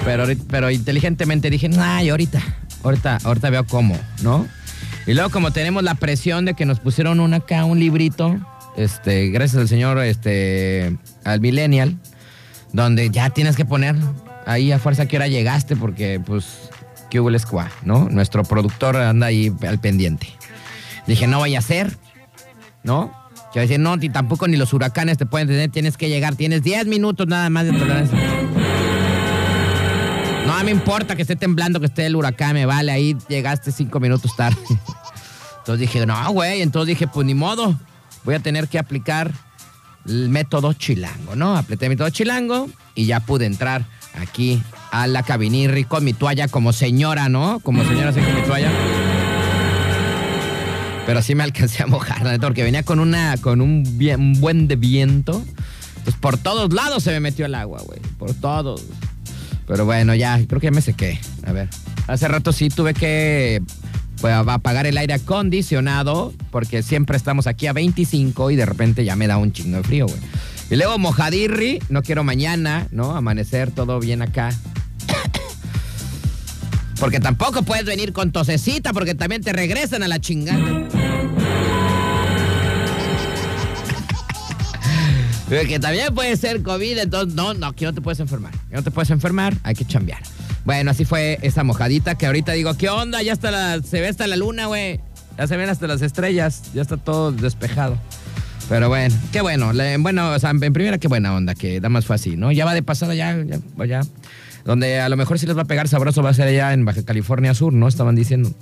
Pero, 0.05 0.25
pero 0.51 0.71
inteligentemente 0.71 1.51
dije, 1.51 1.71
ay, 1.79 2.09
ahorita, 2.09 2.41
ahorita, 2.83 3.19
ahorita 3.25 3.51
veo 3.51 3.65
cómo, 3.67 3.99
¿no? 4.23 4.47
Y 5.07 5.15
luego 5.15 5.31
como 5.31 5.53
tenemos 5.53 5.83
la 5.83 5.95
presión 5.95 6.45
de 6.45 6.55
que 6.55 6.67
nos 6.67 6.81
pusieron 6.81 7.21
una 7.21 7.39
acá, 7.39 7.65
un 7.65 7.79
librito, 7.79 8.39
este, 8.77 9.29
gracias 9.31 9.61
al 9.61 9.69
señor, 9.69 9.99
este, 9.99 10.97
al 11.25 11.41
millennial, 11.41 11.97
donde 12.73 13.11
ya 13.11 13.31
tienes 13.31 13.57
que 13.57 13.65
poner 13.65 13.97
ahí 14.47 14.71
a 14.73 14.79
fuerza 14.79 15.07
que 15.07 15.17
hora 15.17 15.27
llegaste, 15.27 15.77
porque 15.77 16.21
pues, 16.25 16.71
¿qué 17.11 17.21
hubo 17.21 17.29
el 17.29 17.41
no? 17.85 18.09
Nuestro 18.09 18.45
productor 18.45 18.97
anda 18.97 19.27
ahí 19.27 19.53
al 19.67 19.79
pendiente. 19.79 20.29
Dije, 21.09 21.27
no 21.27 21.41
vaya 21.41 21.59
a 21.59 21.63
ser, 21.63 21.97
¿no? 22.85 23.11
Que 23.53 23.61
decir, 23.61 23.81
no, 23.81 23.97
ni 23.97 24.11
tampoco 24.11 24.47
ni 24.47 24.59
los 24.59 24.75
huracanes 24.75 25.17
te 25.17 25.25
pueden 25.25 25.49
tener, 25.49 25.71
tienes 25.71 25.97
que 25.97 26.11
llegar, 26.11 26.37
tienes 26.37 26.63
10 26.63 26.87
minutos 26.87 27.27
nada 27.27 27.49
más 27.49 27.65
de 27.65 27.73
tolerancia. 27.73 28.19
No 30.47 30.63
me 30.65 30.71
importa 30.71 31.17
que 31.17 31.23
esté 31.23 31.35
temblando, 31.35 31.81
que 31.81 31.87
esté 31.87 32.05
el 32.05 32.15
huracán, 32.15 32.53
me 32.53 32.67
vale, 32.67 32.93
ahí 32.93 33.17
llegaste 33.27 33.73
5 33.73 33.99
minutos 34.01 34.37
tarde. 34.37 34.59
Entonces 35.59 35.81
dije, 35.81 36.05
no, 36.05 36.31
güey, 36.31 36.61
entonces 36.61 36.89
dije, 36.89 37.07
pues 37.07 37.27
ni 37.27 37.33
modo, 37.33 37.79
voy 38.25 38.35
a 38.35 38.41
tener 38.41 38.69
que 38.69 38.79
aplicar 38.79 39.33
el 40.07 40.29
método 40.29 40.75
chilango, 40.75 41.37
¿no? 41.37 41.57
Apreté 41.57 41.87
el 41.87 41.91
método 41.91 42.11
chilango 42.11 42.69
y 42.95 43.07
ya 43.07 43.21
pude 43.21 43.47
entrar 43.47 43.87
aquí 44.21 44.63
a 44.91 45.07
la 45.07 45.23
cabinirri 45.23 45.85
con 45.85 46.05
mi 46.05 46.13
toalla 46.13 46.49
como 46.49 46.75
señora, 46.75 47.31
¿no? 47.31 47.61
Como 47.61 47.83
señora 47.85 48.11
así 48.11 48.21
con 48.21 48.35
mi 48.35 48.43
toalla. 48.43 48.71
Pero 51.09 51.23
sí 51.23 51.35
me 51.35 51.43
alcancé 51.43 51.83
a 51.83 51.87
mojar, 51.87 52.23
la 52.23 52.33
neta, 52.33 52.47
porque 52.49 52.63
venía 52.63 52.83
con 52.83 53.01
una, 53.01 53.39
con 53.39 53.63
un, 53.63 53.83
bien, 53.97 54.35
buen 54.43 54.69
de 54.69 54.77
viento. 54.77 55.43
Pues 56.05 56.15
por 56.15 56.37
todos 56.37 56.71
lados 56.75 57.03
se 57.03 57.11
me 57.13 57.19
metió 57.19 57.47
el 57.47 57.55
agua, 57.55 57.81
güey. 57.81 57.99
Por 58.19 58.35
todos. 58.35 58.85
Pero 59.67 59.87
bueno, 59.87 60.15
ya, 60.15 60.39
creo 60.47 60.61
que 60.61 60.67
ya 60.67 60.71
me 60.71 60.83
sequé. 60.83 61.19
A 61.47 61.53
ver. 61.53 61.71
Hace 62.09 62.29
rato 62.29 62.53
sí 62.53 62.69
tuve 62.69 62.93
que 62.93 63.63
pues, 64.21 64.35
apagar 64.35 64.87
el 64.87 64.99
aire 64.99 65.15
acondicionado, 65.15 66.35
porque 66.51 66.83
siempre 66.83 67.17
estamos 67.17 67.47
aquí 67.47 67.69
a 67.69 67.73
25 67.73 68.51
y 68.51 68.57
de 68.57 68.67
repente 68.67 69.03
ya 69.07 69.17
me 69.17 69.27
da 69.27 69.39
un 69.39 69.51
chingo 69.51 69.79
de 69.79 69.85
frío, 69.85 70.07
güey. 70.07 70.21
Y 70.69 70.77
luego 70.77 70.99
mojadirri, 70.99 71.79
no 71.89 72.03
quiero 72.03 72.23
mañana, 72.23 72.87
¿no? 72.91 73.17
Amanecer 73.17 73.71
todo 73.71 73.99
bien 73.99 74.21
acá. 74.21 74.51
Porque 77.01 77.19
tampoco 77.19 77.63
puedes 77.63 77.87
venir 77.87 78.13
con 78.13 78.31
tosecita 78.31 78.93
porque 78.93 79.15
también 79.15 79.41
te 79.41 79.53
regresan 79.53 80.03
a 80.03 80.09
la 80.09 80.21
chingada. 80.21 80.98
Que 85.49 85.79
también 85.79 86.15
puede 86.15 86.37
ser 86.37 86.63
COVID, 86.63 86.99
entonces 86.99 87.35
no, 87.35 87.55
no, 87.55 87.69
aquí 87.69 87.85
no 87.85 87.95
te 87.95 88.01
puedes 88.01 88.21
enfermar. 88.21 88.55
Aquí 88.55 88.75
no 88.75 88.83
te 88.83 88.91
puedes 88.91 89.11
enfermar, 89.11 89.55
hay 89.63 89.75
que 89.75 89.85
chambear. 89.85 90.23
Bueno, 90.65 90.91
así 90.91 91.05
fue 91.05 91.39
esa 91.43 91.65
mojadita 91.65 92.17
que 92.17 92.27
ahorita 92.27 92.53
digo, 92.53 92.75
¿qué 92.75 92.91
onda? 92.91 93.23
Ya 93.23 93.33
está 93.33 93.51
la, 93.51 93.83
se 93.83 94.01
ve 94.01 94.09
hasta 94.09 94.27
la 94.27 94.37
luna, 94.37 94.67
güey. 94.67 95.01
Ya 95.39 95.47
se 95.47 95.57
ven 95.57 95.69
hasta 95.71 95.87
las 95.87 96.03
estrellas, 96.03 96.63
ya 96.75 96.83
está 96.83 96.97
todo 96.97 97.33
despejado. 97.33 97.97
Pero 98.69 98.89
bueno, 98.89 99.15
qué 99.33 99.41
bueno. 99.41 99.73
Bueno, 100.01 100.33
o 100.33 100.39
sea, 100.39 100.51
en 100.51 100.61
primera, 100.61 100.99
qué 100.99 101.09
buena 101.09 101.35
onda, 101.35 101.55
que 101.55 101.81
da 101.81 101.89
más 101.89 102.05
fue 102.05 102.17
así, 102.17 102.37
¿no? 102.37 102.53
Ya 102.53 102.65
va 102.65 102.75
de 102.75 102.83
pasada, 102.83 103.15
ya, 103.15 103.43
ya, 103.45 103.87
ya. 103.87 104.01
Donde 104.65 105.01
a 105.01 105.09
lo 105.09 105.17
mejor 105.17 105.39
sí 105.39 105.47
les 105.47 105.57
va 105.57 105.63
a 105.63 105.67
pegar 105.67 105.89
sabroso 105.89 106.23
va 106.23 106.31
a 106.31 106.35
ser 106.35 106.49
allá 106.49 106.75
en 106.75 106.85
Baja 106.85 107.03
California 107.03 107.55
Sur, 107.55 107.73
¿no? 107.73 107.89
Estaban 107.89 108.15
diciendo. 108.15 108.53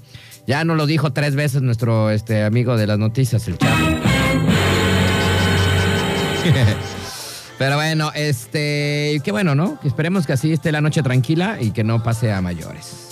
Ya 0.47 0.63
nos 0.63 0.77
lo 0.77 0.87
dijo 0.87 1.13
tres 1.13 1.35
veces 1.35 1.63
nuestro 1.63 2.11
este, 2.11 2.45
amigo 2.45 2.77
de 2.77 2.87
las 2.87 2.99
noticias, 3.01 3.49
el 3.49 3.59
Chavo. 3.59 3.96
Pero 7.59 7.77
bueno, 7.77 8.13
este, 8.15 9.21
qué 9.25 9.33
bueno, 9.33 9.55
¿no? 9.55 9.79
Esperemos 9.83 10.27
que 10.27 10.35
así 10.35 10.53
esté 10.53 10.73
la 10.73 10.81
noche 10.81 11.03
tranquila 11.03 11.59
y 11.61 11.71
que 11.71 11.85
no 11.85 12.03
pase 12.03 12.33
a 12.33 12.41
mayores. 12.43 13.07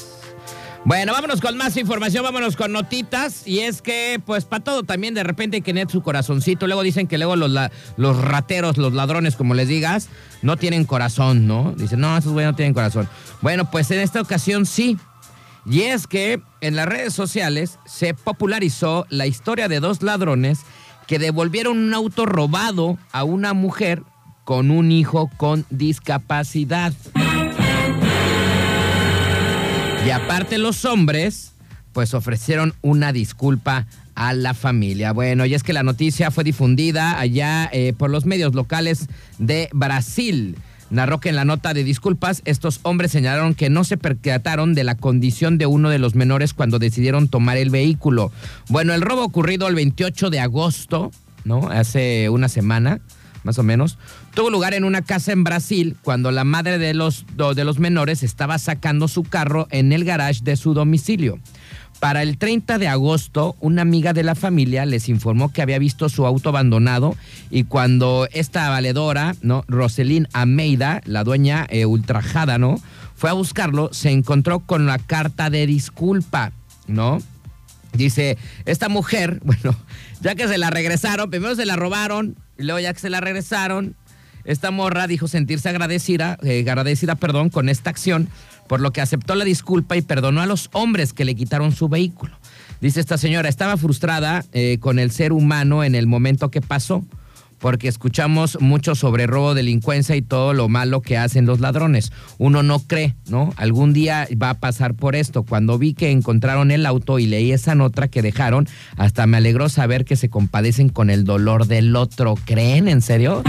Bueno, 0.87 1.15
vámonos 1.15 1.41
con 1.41 1.57
más 1.57 1.79
información, 1.79 2.25
vámonos 2.25 2.57
con 2.57 2.71
notitas. 2.71 3.47
Y 3.47 3.61
es 3.61 3.81
que, 3.81 4.21
pues, 4.25 4.45
para 4.45 4.63
todo 4.63 4.83
también 4.83 5.15
de 5.15 5.23
repente 5.23 5.57
hay 5.57 5.63
que 5.63 5.73
tener 5.73 5.91
su 5.91 6.03
corazoncito. 6.03 6.67
Luego 6.67 6.83
dicen 6.83 7.07
que 7.07 7.17
luego 7.17 7.37
los, 7.37 7.51
los 7.97 8.23
rateros, 8.23 8.77
los 8.77 8.93
ladrones, 8.93 9.35
como 9.35 9.55
les 9.55 9.69
digas, 9.69 10.11
no 10.43 10.59
tienen 10.59 10.85
corazón, 10.85 11.47
¿no? 11.47 11.73
Dicen, 11.75 12.01
no, 12.01 12.15
esos 12.19 12.33
güeyes 12.33 12.51
no 12.51 12.57
tienen 12.57 12.75
corazón. 12.75 13.09
Bueno, 13.41 13.71
pues 13.71 13.91
en 13.93 14.01
esta 14.01 14.21
ocasión 14.21 14.67
sí. 14.67 14.99
Y 15.65 15.83
es 15.83 16.07
que 16.07 16.43
en 16.61 16.77
las 16.77 16.85
redes 16.85 17.15
sociales 17.15 17.79
se 17.87 18.13
popularizó 18.13 19.07
la 19.09 19.27
historia 19.27 19.69
de 19.69 19.81
dos 19.81 20.03
ladrones 20.03 20.61
que 21.07 21.19
devolvieron 21.19 21.79
un 21.79 21.95
auto 21.95 22.27
robado 22.27 22.99
a 23.13 23.25
una 23.25 23.53
mujer 23.53 24.03
con 24.45 24.71
un 24.71 24.93
hijo 24.93 25.31
con 25.37 25.65
discapacidad. 25.71 26.93
Y 30.07 30.11
aparte 30.11 30.59
los 30.59 30.85
hombres, 30.85 31.53
pues 31.93 32.13
ofrecieron 32.13 32.75
una 32.83 33.13
disculpa 33.13 33.87
a 34.15 34.35
la 34.35 34.55
familia. 34.55 35.13
Bueno, 35.13 35.47
y 35.47 35.55
es 35.55 35.63
que 35.63 35.73
la 35.73 35.83
noticia 35.83 36.31
fue 36.31 36.45
difundida 36.45 37.19
allá 37.19 37.69
eh, 37.73 37.95
por 37.97 38.11
los 38.11 38.27
medios 38.27 38.55
locales 38.55 39.09
de 39.39 39.69
Brasil. 39.73 40.57
Narró 40.91 41.21
que 41.21 41.31
en 41.31 41.37
la 41.37 41.45
nota 41.45 41.75
de 41.75 41.85
disculpas, 41.85 42.43
estos 42.45 42.81
hombres 42.83 43.13
señalaron 43.13 43.55
que 43.55 43.71
no 43.71 43.85
se 43.85 43.97
percataron 43.97 44.75
de 44.75 44.85
la 44.85 44.97
condición 44.97 45.59
de 45.59 45.67
uno 45.67 45.91
de 45.91 45.99
los 45.99 46.15
menores 46.15 46.55
cuando 46.55 46.79
decidieron 46.79 47.29
tomar 47.29 47.57
el 47.57 47.71
vehículo. 47.71 48.33
Bueno, 48.69 48.95
el 48.95 49.01
robo 49.01 49.25
ocurrido 49.25 49.67
el 49.69 49.75
28 49.75 50.31
de 50.31 50.41
agosto, 50.41 51.11
¿no? 51.45 51.69
Hace 51.71 52.29
una 52.29 52.49
semana, 52.49 53.01
más 53.45 53.59
o 53.59 53.63
menos, 53.63 53.99
tuvo 54.35 54.51
lugar 54.51 54.75
en 54.75 54.85
una 54.85 55.03
casa 55.03 55.33
en 55.33 55.45
Brasil 55.45 55.97
cuando 56.03 56.31
la 56.31 56.45
madre 56.45 56.79
de 56.79 56.95
los, 56.95 57.27
de 57.55 57.65
los 57.65 57.79
menores 57.79 58.23
estaba 58.23 58.59
sacando 58.59 59.09
su 59.09 59.23
carro 59.23 59.69
en 59.71 59.93
el 59.93 60.05
garage 60.05 60.41
de 60.43 60.57
su 60.57 60.75
domicilio. 60.75 61.39
Para 62.05 62.23
el 62.23 62.37
30 62.37 62.77
de 62.77 62.87
agosto, 62.87 63.57
una 63.61 63.81
amiga 63.81 64.13
de 64.13 64.23
la 64.23 64.35
familia 64.35 64.85
les 64.85 65.09
informó 65.09 65.51
que 65.55 65.63
había 65.63 65.79
visto 65.79 66.11
su 66.11 66.27
auto 66.27 66.51
abandonado 66.51 67.17
y 67.51 67.65
cuando 67.65 68.29
esta 68.31 68.69
valedora, 68.69 69.35
¿no? 69.41 69.65
Roselín 69.69 70.29
Ameida, 70.35 71.01
la 71.07 71.25
dueña 71.25 71.67
eh, 71.71 71.87
ultrajada, 71.87 72.59
¿no? 72.59 72.79
Fue 73.15 73.31
a 73.31 73.33
buscarlo, 73.33 73.89
se 73.95 74.11
encontró 74.11 74.61
con 74.61 74.85
la 74.85 74.99
carta 74.99 75.49
de 75.49 75.67
disculpa, 75.67 76.53
¿no? 76.87 77.23
Dice, 77.95 78.37
esta 78.67 78.91
mujer, 78.91 79.41
bueno, 79.45 79.75
ya 80.21 80.35
que 80.35 80.47
se 80.47 80.59
la 80.59 80.69
regresaron, 80.69 81.31
primero 81.31 81.57
se 81.57 81.65
la 81.65 81.77
robaron 81.77 82.37
y 82.59 82.65
luego 82.65 82.81
ya 82.81 82.93
que 82.93 83.01
se 83.01 83.09
la 83.09 83.23
regresaron, 83.23 83.97
esta 84.45 84.71
morra 84.71 85.07
dijo 85.07 85.29
sentirse 85.29 85.69
agradecida, 85.69 86.39
eh, 86.43 86.61
agradecida, 86.61 87.15
perdón, 87.15 87.51
con 87.51 87.69
esta 87.69 87.91
acción 87.91 88.29
por 88.67 88.81
lo 88.81 88.93
que 88.93 89.01
aceptó 89.01 89.35
la 89.35 89.45
disculpa 89.45 89.97
y 89.97 90.03
perdonó 90.03 90.41
a 90.41 90.47
los 90.47 90.71
hombres 90.73 91.13
que 91.13 91.25
le 91.25 91.35
quitaron 91.35 91.73
su 91.73 91.89
vehículo. 91.89 92.37
Dice 92.81 93.01
esta 93.01 93.19
señora, 93.19 93.49
estaba 93.49 93.77
frustrada 93.77 94.45
eh, 94.53 94.79
con 94.81 94.99
el 94.99 95.11
ser 95.11 95.33
humano 95.33 95.85
en 95.85 95.95
el 95.95 96.07
momento 96.07 96.51
que 96.51 96.61
pasó, 96.61 97.05
porque 97.59 97.89
escuchamos 97.89 98.59
mucho 98.61 98.95
sobre 98.95 99.27
robo, 99.27 99.55
delincuencia 99.55 100.17
y 100.17 100.23
todo 100.23 100.53
lo 100.53 100.69
malo 100.69 101.01
que 101.01 101.17
hacen 101.17 101.47
los 101.47 101.61
ladrones. 101.61 102.13
Uno 102.37 102.63
no 102.63 102.81
cree, 102.81 103.15
¿no? 103.29 103.55
Algún 103.57 103.95
día 103.95 104.29
va 104.43 104.51
a 104.51 104.61
pasar 104.61 104.95
por 104.95 105.17
esto. 105.17 105.45
Cuando 105.45 105.79
vi 105.79 105.95
que 105.95 106.11
encontraron 106.11 106.71
el 106.71 106.85
auto 106.85 107.19
y 107.19 107.27
leí 107.27 107.53
esa 107.53 107.75
nota 107.75 108.09
que 108.09 108.23
dejaron, 108.23 108.69
hasta 108.97 109.27
me 109.27 109.39
alegró 109.39 109.71
saber 109.71 110.05
que 110.05 110.17
se 110.17 110.29
compadecen 110.29 110.91
con 110.91 111.09
el 111.09 111.25
dolor 111.25 111.67
del 111.67 111.97
otro. 111.97 112.35
¿Creen? 112.45 112.89
¿En 112.89 113.01
serio? 113.01 113.43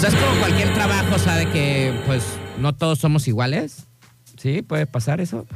O 0.00 0.02
sea, 0.02 0.08
es 0.08 0.16
como 0.16 0.40
cualquier 0.40 0.72
trabajo, 0.72 1.18
sabe 1.18 1.46
que 1.50 1.92
pues 2.06 2.24
no 2.58 2.74
todos 2.74 2.98
somos 2.98 3.28
iguales. 3.28 3.86
Sí, 4.38 4.62
puede 4.62 4.86
pasar 4.86 5.20
eso. 5.20 5.46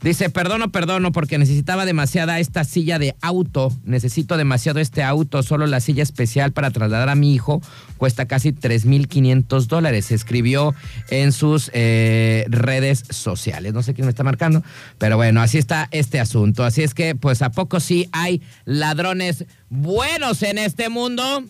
Dice, 0.00 0.28
perdono, 0.28 0.72
perdono, 0.72 1.12
porque 1.12 1.38
necesitaba 1.38 1.86
demasiada 1.86 2.40
esta 2.40 2.64
silla 2.64 2.98
de 2.98 3.14
auto. 3.20 3.70
Necesito 3.84 4.36
demasiado 4.36 4.80
este 4.80 5.04
auto. 5.04 5.44
Solo 5.44 5.68
la 5.68 5.78
silla 5.78 6.02
especial 6.02 6.50
para 6.50 6.72
trasladar 6.72 7.10
a 7.10 7.14
mi 7.14 7.32
hijo 7.32 7.62
cuesta 7.96 8.26
casi 8.26 8.50
3.500 8.50 9.66
dólares. 9.66 10.10
Escribió 10.10 10.74
en 11.08 11.30
sus 11.30 11.70
eh, 11.72 12.44
redes 12.48 13.04
sociales. 13.08 13.72
No 13.72 13.84
sé 13.84 13.94
quién 13.94 14.06
me 14.06 14.10
está 14.10 14.24
marcando, 14.24 14.64
pero 14.98 15.16
bueno, 15.16 15.40
así 15.42 15.58
está 15.58 15.86
este 15.92 16.18
asunto. 16.18 16.64
Así 16.64 16.82
es 16.82 16.92
que, 16.92 17.14
pues, 17.14 17.40
¿a 17.40 17.52
poco 17.52 17.78
sí 17.78 18.08
hay 18.10 18.42
ladrones 18.64 19.44
buenos 19.68 20.42
en 20.42 20.58
este 20.58 20.88
mundo? 20.88 21.44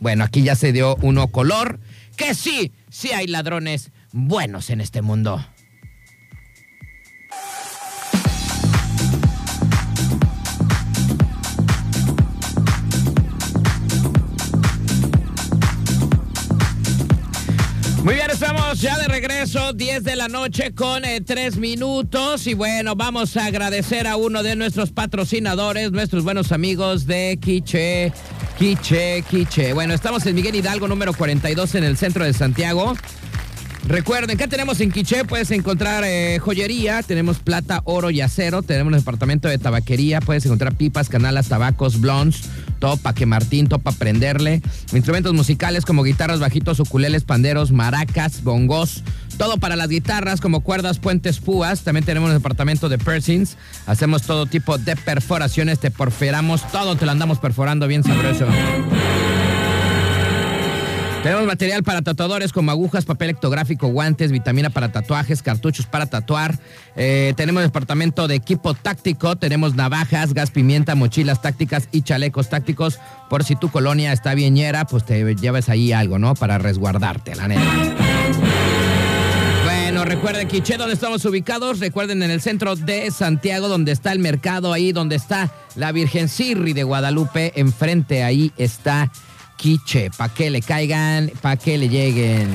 Bueno, 0.00 0.24
aquí 0.24 0.42
ya 0.42 0.56
se 0.56 0.72
dio 0.72 0.96
uno 1.02 1.28
color 1.28 1.78
que 2.16 2.34
sí, 2.34 2.72
sí 2.90 3.12
hay 3.12 3.26
ladrones 3.26 3.92
buenos 4.12 4.70
en 4.70 4.80
este 4.80 5.02
mundo. 5.02 5.44
Muy 18.02 18.14
bien, 18.14 18.30
estamos 18.30 18.80
ya 18.80 18.96
de 18.96 19.06
regreso, 19.08 19.74
10 19.74 20.04
de 20.04 20.16
la 20.16 20.28
noche 20.28 20.74
con 20.74 21.02
3 21.02 21.28
eh, 21.28 21.60
minutos. 21.60 22.46
Y 22.46 22.54
bueno, 22.54 22.96
vamos 22.96 23.36
a 23.36 23.44
agradecer 23.44 24.06
a 24.06 24.16
uno 24.16 24.42
de 24.42 24.56
nuestros 24.56 24.90
patrocinadores, 24.90 25.92
nuestros 25.92 26.24
buenos 26.24 26.52
amigos 26.52 27.06
de 27.06 27.38
Quiche 27.40 28.12
Quiche, 28.60 29.22
Quiche. 29.22 29.72
Bueno, 29.72 29.94
estamos 29.94 30.26
en 30.26 30.34
Miguel 30.34 30.54
Hidalgo, 30.54 30.86
número 30.86 31.14
42, 31.14 31.76
en 31.76 31.84
el 31.84 31.96
centro 31.96 32.26
de 32.26 32.34
Santiago. 32.34 32.94
Recuerden, 33.86 34.36
¿qué 34.38 34.46
tenemos 34.46 34.80
en 34.80 34.92
Quiche? 34.92 35.24
Puedes 35.24 35.50
encontrar 35.50 36.04
eh, 36.06 36.38
joyería, 36.38 37.02
tenemos 37.02 37.38
plata, 37.38 37.80
oro 37.84 38.10
y 38.10 38.20
acero, 38.20 38.62
tenemos 38.62 38.92
un 38.92 38.98
departamento 38.98 39.48
de 39.48 39.58
tabaquería, 39.58 40.20
puedes 40.20 40.44
encontrar 40.46 40.76
pipas, 40.76 41.08
canalas, 41.08 41.48
tabacos, 41.48 42.00
blondes, 42.00 42.42
topa 42.78 43.14
que 43.14 43.26
Martín, 43.26 43.68
topa 43.68 43.92
prenderle, 43.92 44.62
instrumentos 44.92 45.32
musicales 45.32 45.84
como 45.84 46.02
guitarras, 46.02 46.40
bajitos, 46.40 46.78
ukuleles, 46.78 47.24
panderos, 47.24 47.72
maracas, 47.72 48.44
bongos, 48.44 49.02
todo 49.40 49.56
para 49.56 49.74
las 49.74 49.88
guitarras 49.88 50.40
como 50.40 50.60
cuerdas, 50.60 50.98
puentes, 50.98 51.38
púas. 51.38 51.80
También 51.80 52.04
tenemos 52.04 52.28
un 52.28 52.36
departamento 52.36 52.90
de 52.90 52.98
piercings. 52.98 53.56
Hacemos 53.86 54.22
todo 54.22 54.44
tipo 54.44 54.76
de 54.76 54.96
perforaciones, 54.96 55.78
te 55.78 55.90
perforamos 55.90 56.70
todo, 56.70 56.94
te 56.94 57.06
lo 57.06 57.12
andamos 57.12 57.38
perforando 57.38 57.86
bien 57.88 58.04
sabroso. 58.04 58.46
Tenemos 61.22 61.44
material 61.44 61.82
para 61.82 62.00
tatuadores 62.00 62.50
como 62.50 62.70
agujas, 62.70 63.04
papel 63.04 63.28
ectográfico, 63.28 63.88
guantes, 63.88 64.32
vitamina 64.32 64.70
para 64.70 64.90
tatuajes, 64.90 65.42
cartuchos 65.42 65.84
para 65.84 66.06
tatuar. 66.06 66.58
Eh, 66.96 67.34
tenemos 67.36 67.62
departamento 67.62 68.26
de 68.26 68.36
equipo 68.36 68.72
táctico, 68.72 69.36
tenemos 69.36 69.74
navajas, 69.74 70.32
gas 70.32 70.50
pimienta, 70.50 70.94
mochilas 70.94 71.42
tácticas 71.42 71.90
y 71.92 72.02
chalecos 72.02 72.48
tácticos. 72.48 72.98
Por 73.28 73.44
si 73.44 73.54
tu 73.54 73.70
colonia 73.70 74.14
está 74.14 74.32
bien 74.34 74.56
llena, 74.56 74.86
pues 74.86 75.04
te 75.04 75.34
lleves 75.34 75.68
ahí 75.68 75.92
algo, 75.92 76.18
¿no? 76.18 76.34
Para 76.34 76.56
resguardarte, 76.56 77.36
la 77.36 77.48
neta. 77.48 77.60
Bueno, 79.64 80.06
recuerden, 80.06 80.48
Quiche, 80.48 80.78
donde 80.78 80.94
estamos 80.94 81.22
ubicados. 81.26 81.80
Recuerden, 81.80 82.22
en 82.22 82.30
el 82.30 82.40
centro 82.40 82.76
de 82.76 83.10
Santiago, 83.10 83.68
donde 83.68 83.92
está 83.92 84.12
el 84.12 84.20
mercado, 84.20 84.72
ahí 84.72 84.92
donde 84.92 85.16
está 85.16 85.52
la 85.76 85.92
Virgen 85.92 86.30
Sirri 86.30 86.72
de 86.72 86.84
Guadalupe. 86.84 87.52
Enfrente, 87.56 88.22
ahí 88.22 88.52
está 88.56 89.10
quiche, 89.60 90.10
para 90.16 90.32
que 90.32 90.48
le 90.48 90.62
caigan, 90.62 91.30
para 91.42 91.56
que 91.56 91.76
le 91.76 91.88
lleguen. 91.88 92.48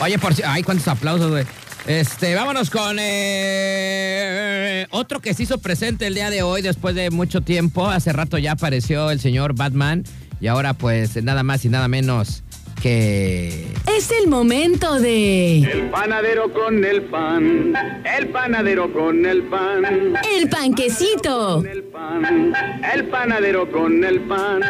Oye, 0.00 0.18
por 0.18 0.34
si. 0.34 0.42
Ay, 0.42 0.62
cuántos 0.62 0.88
aplausos, 0.88 1.30
güey. 1.30 1.44
Este, 1.86 2.34
vámonos 2.34 2.70
con 2.70 2.96
eh, 2.98 4.86
otro 4.90 5.20
que 5.20 5.34
se 5.34 5.42
hizo 5.42 5.58
presente 5.58 6.06
el 6.06 6.14
día 6.14 6.30
de 6.30 6.42
hoy 6.42 6.62
después 6.62 6.94
de 6.94 7.10
mucho 7.10 7.42
tiempo. 7.42 7.88
Hace 7.88 8.12
rato 8.12 8.38
ya 8.38 8.52
apareció 8.52 9.10
el 9.10 9.20
señor 9.20 9.54
Batman 9.54 10.04
y 10.40 10.46
ahora 10.46 10.74
pues 10.74 11.22
nada 11.22 11.42
más 11.42 11.64
y 11.64 11.68
nada 11.68 11.88
menos 11.88 12.44
es 12.84 14.10
el 14.10 14.28
momento 14.28 14.98
de... 14.98 15.58
El 15.60 15.90
panadero 15.90 16.52
con 16.52 16.84
el 16.84 17.04
pan, 17.04 17.74
el 18.04 18.28
panadero 18.28 18.92
con 18.92 19.24
el 19.24 19.44
pan. 19.44 20.16
El 20.34 20.48
panquecito. 20.48 21.64
El, 21.64 21.84
pan, 21.84 22.52
el 22.92 23.08
panadero 23.08 23.70
con 23.70 24.02
el 24.02 24.20
pan. 24.22 24.62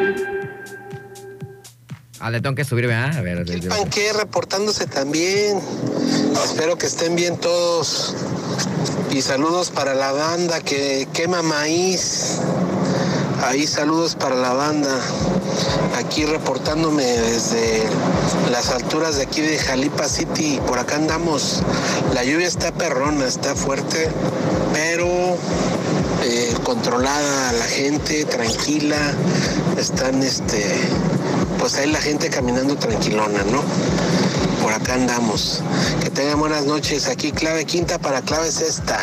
Ah, 2.21 2.31
le 2.31 2.41
tengo 2.41 2.55
que 2.55 2.65
subir, 2.65 2.87
¿verdad? 2.87 3.17
A 3.17 3.23
ver. 3.23 3.39
El 3.39 3.63
panque 3.63 4.13
reportándose 4.13 4.87
también. 4.87 5.59
Espero 6.45 6.77
que 6.77 6.87
estén 6.87 7.17
bien 7.17 7.39
todos. 7.39 8.15
Y 9.11 9.23
saludos 9.23 9.71
para 9.71 9.95
la 9.95 10.13
banda 10.13 10.61
que 10.61 11.09
quema 11.13 11.43
maíz. 11.43 12.41
Ahí 13.43 13.67
saludos 13.67 14.15
para 14.15 14.37
la 14.37 14.53
banda. 14.53 15.01
Aquí 15.97 16.25
reportándome 16.25 17.03
desde 17.05 17.83
las 18.53 18.71
alturas 18.71 19.17
de 19.17 19.25
aquí 19.25 19.41
de 19.41 19.59
Jalipa 19.59 20.09
City. 20.09 20.61
Por 20.65 20.79
acá 20.79 20.95
andamos. 20.95 21.61
La 22.15 22.23
lluvia 22.23 22.47
está 22.47 22.71
perrona, 22.71 23.27
está 23.27 23.57
fuerte, 23.57 24.09
pero 24.73 25.07
eh, 26.23 26.55
controlada 26.63 27.53
la 27.53 27.65
gente, 27.65 28.25
tranquila. 28.27 29.13
Están 29.77 30.23
este 30.23 30.65
pues 31.59 31.77
ahí 31.77 31.91
la 31.91 32.01
gente 32.01 32.31
caminando 32.31 32.77
tranquilona, 32.77 33.43
¿no? 33.45 33.63
Por 34.63 34.73
acá 34.73 34.95
andamos. 34.95 35.63
Que 36.01 36.11
tengan 36.11 36.39
buenas 36.39 36.65
noches. 36.65 37.09
Aquí 37.09 37.33
clave 37.33 37.65
quinta 37.65 37.99
para 37.99 38.23
clave 38.23 38.53
sexta. 38.53 39.01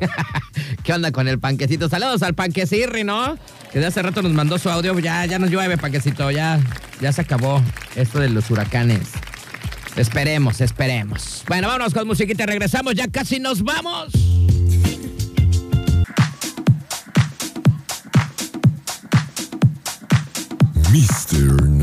¿Qué 0.86 0.92
onda 0.92 1.10
con 1.10 1.26
el 1.26 1.40
panquecito? 1.40 1.88
Saludos 1.88 2.22
al 2.22 2.34
panquecirri, 2.34 3.02
¿no? 3.02 3.36
Que 3.72 3.80
de 3.80 3.86
hace 3.86 4.00
rato 4.02 4.22
nos 4.22 4.30
mandó 4.30 4.56
su 4.56 4.70
audio. 4.70 4.96
Ya, 5.00 5.26
ya 5.26 5.40
nos 5.40 5.50
llueve, 5.50 5.76
panquecito. 5.76 6.30
Ya, 6.30 6.60
ya 7.00 7.12
se 7.12 7.22
acabó 7.22 7.60
esto 7.96 8.20
de 8.20 8.28
los 8.28 8.48
huracanes. 8.52 9.00
Esperemos, 9.96 10.60
esperemos. 10.60 11.42
Bueno, 11.48 11.66
vámonos 11.66 11.92
con 11.92 12.06
musiquita. 12.06 12.46
Regresamos. 12.46 12.94
Ya 12.94 13.08
casi 13.08 13.40
nos 13.40 13.64
vamos. 13.64 14.12
Mr. 20.92 21.75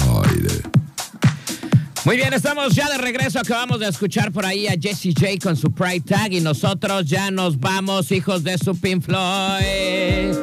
Muy 2.06 2.18
bien, 2.18 2.34
estamos 2.34 2.76
ya 2.76 2.90
de 2.90 2.98
regreso. 2.98 3.40
Acabamos 3.40 3.80
de 3.80 3.88
escuchar 3.88 4.34
por 4.34 4.46
ahí 4.46 4.68
a 4.68 4.74
Jesse 4.80 5.14
J 5.18 5.28
con 5.42 5.56
su 5.56 5.72
Pride 5.72 6.02
Tag 6.02 6.34
y 6.34 6.42
nosotros 6.42 7.06
ya 7.06 7.32
nos 7.32 7.58
vamos, 7.58 8.12
hijos 8.12 8.44
de 8.44 8.58
su 8.58 8.78
Pink 8.78 9.04
Floyd. 9.04 10.36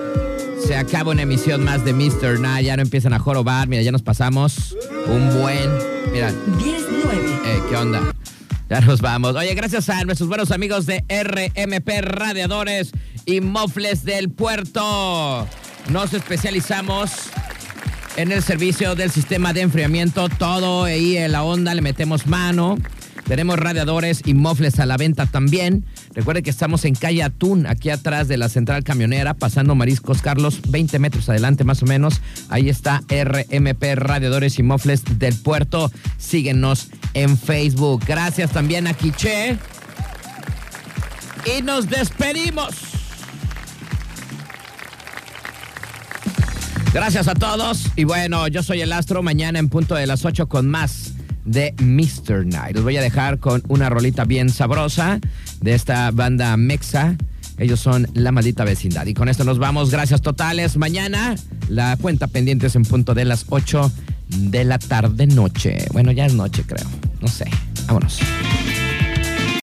Se 0.66 0.74
acaba 0.74 1.10
una 1.10 1.22
emisión 1.22 1.62
más 1.62 1.84
de 1.84 1.92
Mr. 1.92 2.40
Night. 2.40 2.64
Ya 2.64 2.76
no 2.76 2.82
empiezan 2.82 3.12
a 3.12 3.18
jorobar. 3.18 3.68
Mira, 3.68 3.82
ya 3.82 3.92
nos 3.92 4.00
pasamos 4.00 4.74
un 5.06 5.38
buen. 5.38 5.70
Mira. 6.12 6.30
10-9. 6.30 6.80
Eh, 7.44 7.62
¿Qué 7.68 7.76
onda? 7.76 8.14
Ya 8.70 8.80
nos 8.80 9.02
vamos. 9.02 9.36
Oye, 9.36 9.52
gracias 9.54 9.90
a 9.90 10.02
nuestros 10.04 10.30
buenos 10.30 10.52
amigos 10.52 10.86
de 10.86 11.04
RMP 11.10 11.88
Radiadores 12.00 12.92
y 13.26 13.42
Mofles 13.42 14.04
del 14.04 14.30
Puerto. 14.30 15.46
Nos 15.90 16.14
especializamos 16.14 17.10
en 18.16 18.32
el 18.32 18.42
servicio 18.42 18.94
del 18.94 19.10
sistema 19.10 19.52
de 19.52 19.62
enfriamiento. 19.62 20.28
Todo 20.28 20.84
ahí 20.84 21.16
en 21.16 21.32
la 21.32 21.42
onda, 21.42 21.74
le 21.74 21.82
metemos 21.82 22.26
mano. 22.26 22.76
Tenemos 23.30 23.58
radiadores 23.60 24.22
y 24.24 24.34
mofles 24.34 24.80
a 24.80 24.86
la 24.86 24.96
venta 24.96 25.24
también. 25.26 25.84
Recuerde 26.14 26.42
que 26.42 26.50
estamos 26.50 26.84
en 26.84 26.96
calle 26.96 27.22
Atún, 27.22 27.66
aquí 27.66 27.90
atrás 27.90 28.26
de 28.26 28.36
la 28.36 28.48
central 28.48 28.82
camionera, 28.82 29.34
pasando 29.34 29.76
Mariscos 29.76 30.20
Carlos, 30.20 30.60
20 30.68 30.98
metros 30.98 31.28
adelante 31.28 31.62
más 31.62 31.80
o 31.82 31.86
menos. 31.86 32.20
Ahí 32.48 32.68
está 32.68 33.02
RMP 33.08 33.94
Radiadores 33.94 34.58
y 34.58 34.64
Mofles 34.64 35.04
del 35.18 35.36
Puerto. 35.36 35.92
Síguenos 36.18 36.88
en 37.14 37.38
Facebook. 37.38 38.02
Gracias 38.04 38.50
también 38.50 38.88
a 38.88 38.94
Quiche. 38.94 39.56
Y 41.46 41.62
nos 41.62 41.88
despedimos. 41.88 42.89
Gracias 46.92 47.28
a 47.28 47.34
todos. 47.34 47.86
Y 47.94 48.04
bueno, 48.04 48.48
yo 48.48 48.62
soy 48.62 48.80
el 48.80 48.92
Astro. 48.92 49.22
Mañana 49.22 49.58
en 49.58 49.68
punto 49.68 49.94
de 49.94 50.06
las 50.06 50.24
8 50.24 50.48
con 50.48 50.68
más 50.68 51.12
de 51.44 51.72
Mr. 51.78 52.44
Night. 52.46 52.74
Los 52.74 52.82
voy 52.82 52.96
a 52.96 53.00
dejar 53.00 53.38
con 53.38 53.62
una 53.68 53.88
rolita 53.88 54.24
bien 54.24 54.50
sabrosa 54.50 55.20
de 55.60 55.74
esta 55.74 56.10
banda 56.10 56.56
Mexa. 56.56 57.16
Ellos 57.58 57.78
son 57.78 58.08
La 58.14 58.32
Maldita 58.32 58.64
Vecindad. 58.64 59.06
Y 59.06 59.14
con 59.14 59.28
esto 59.28 59.44
nos 59.44 59.58
vamos. 59.58 59.90
Gracias 59.90 60.20
totales. 60.20 60.76
Mañana 60.76 61.36
la 61.68 61.96
cuenta 61.96 62.26
pendiente 62.26 62.66
es 62.66 62.74
en 62.74 62.82
punto 62.82 63.14
de 63.14 63.24
las 63.24 63.46
8 63.50 63.92
de 64.28 64.64
la 64.64 64.78
tarde 64.78 65.26
noche. 65.28 65.86
Bueno, 65.92 66.10
ya 66.10 66.26
es 66.26 66.34
noche 66.34 66.64
creo. 66.66 66.88
No 67.20 67.28
sé. 67.28 67.44
Vámonos. 67.86 68.18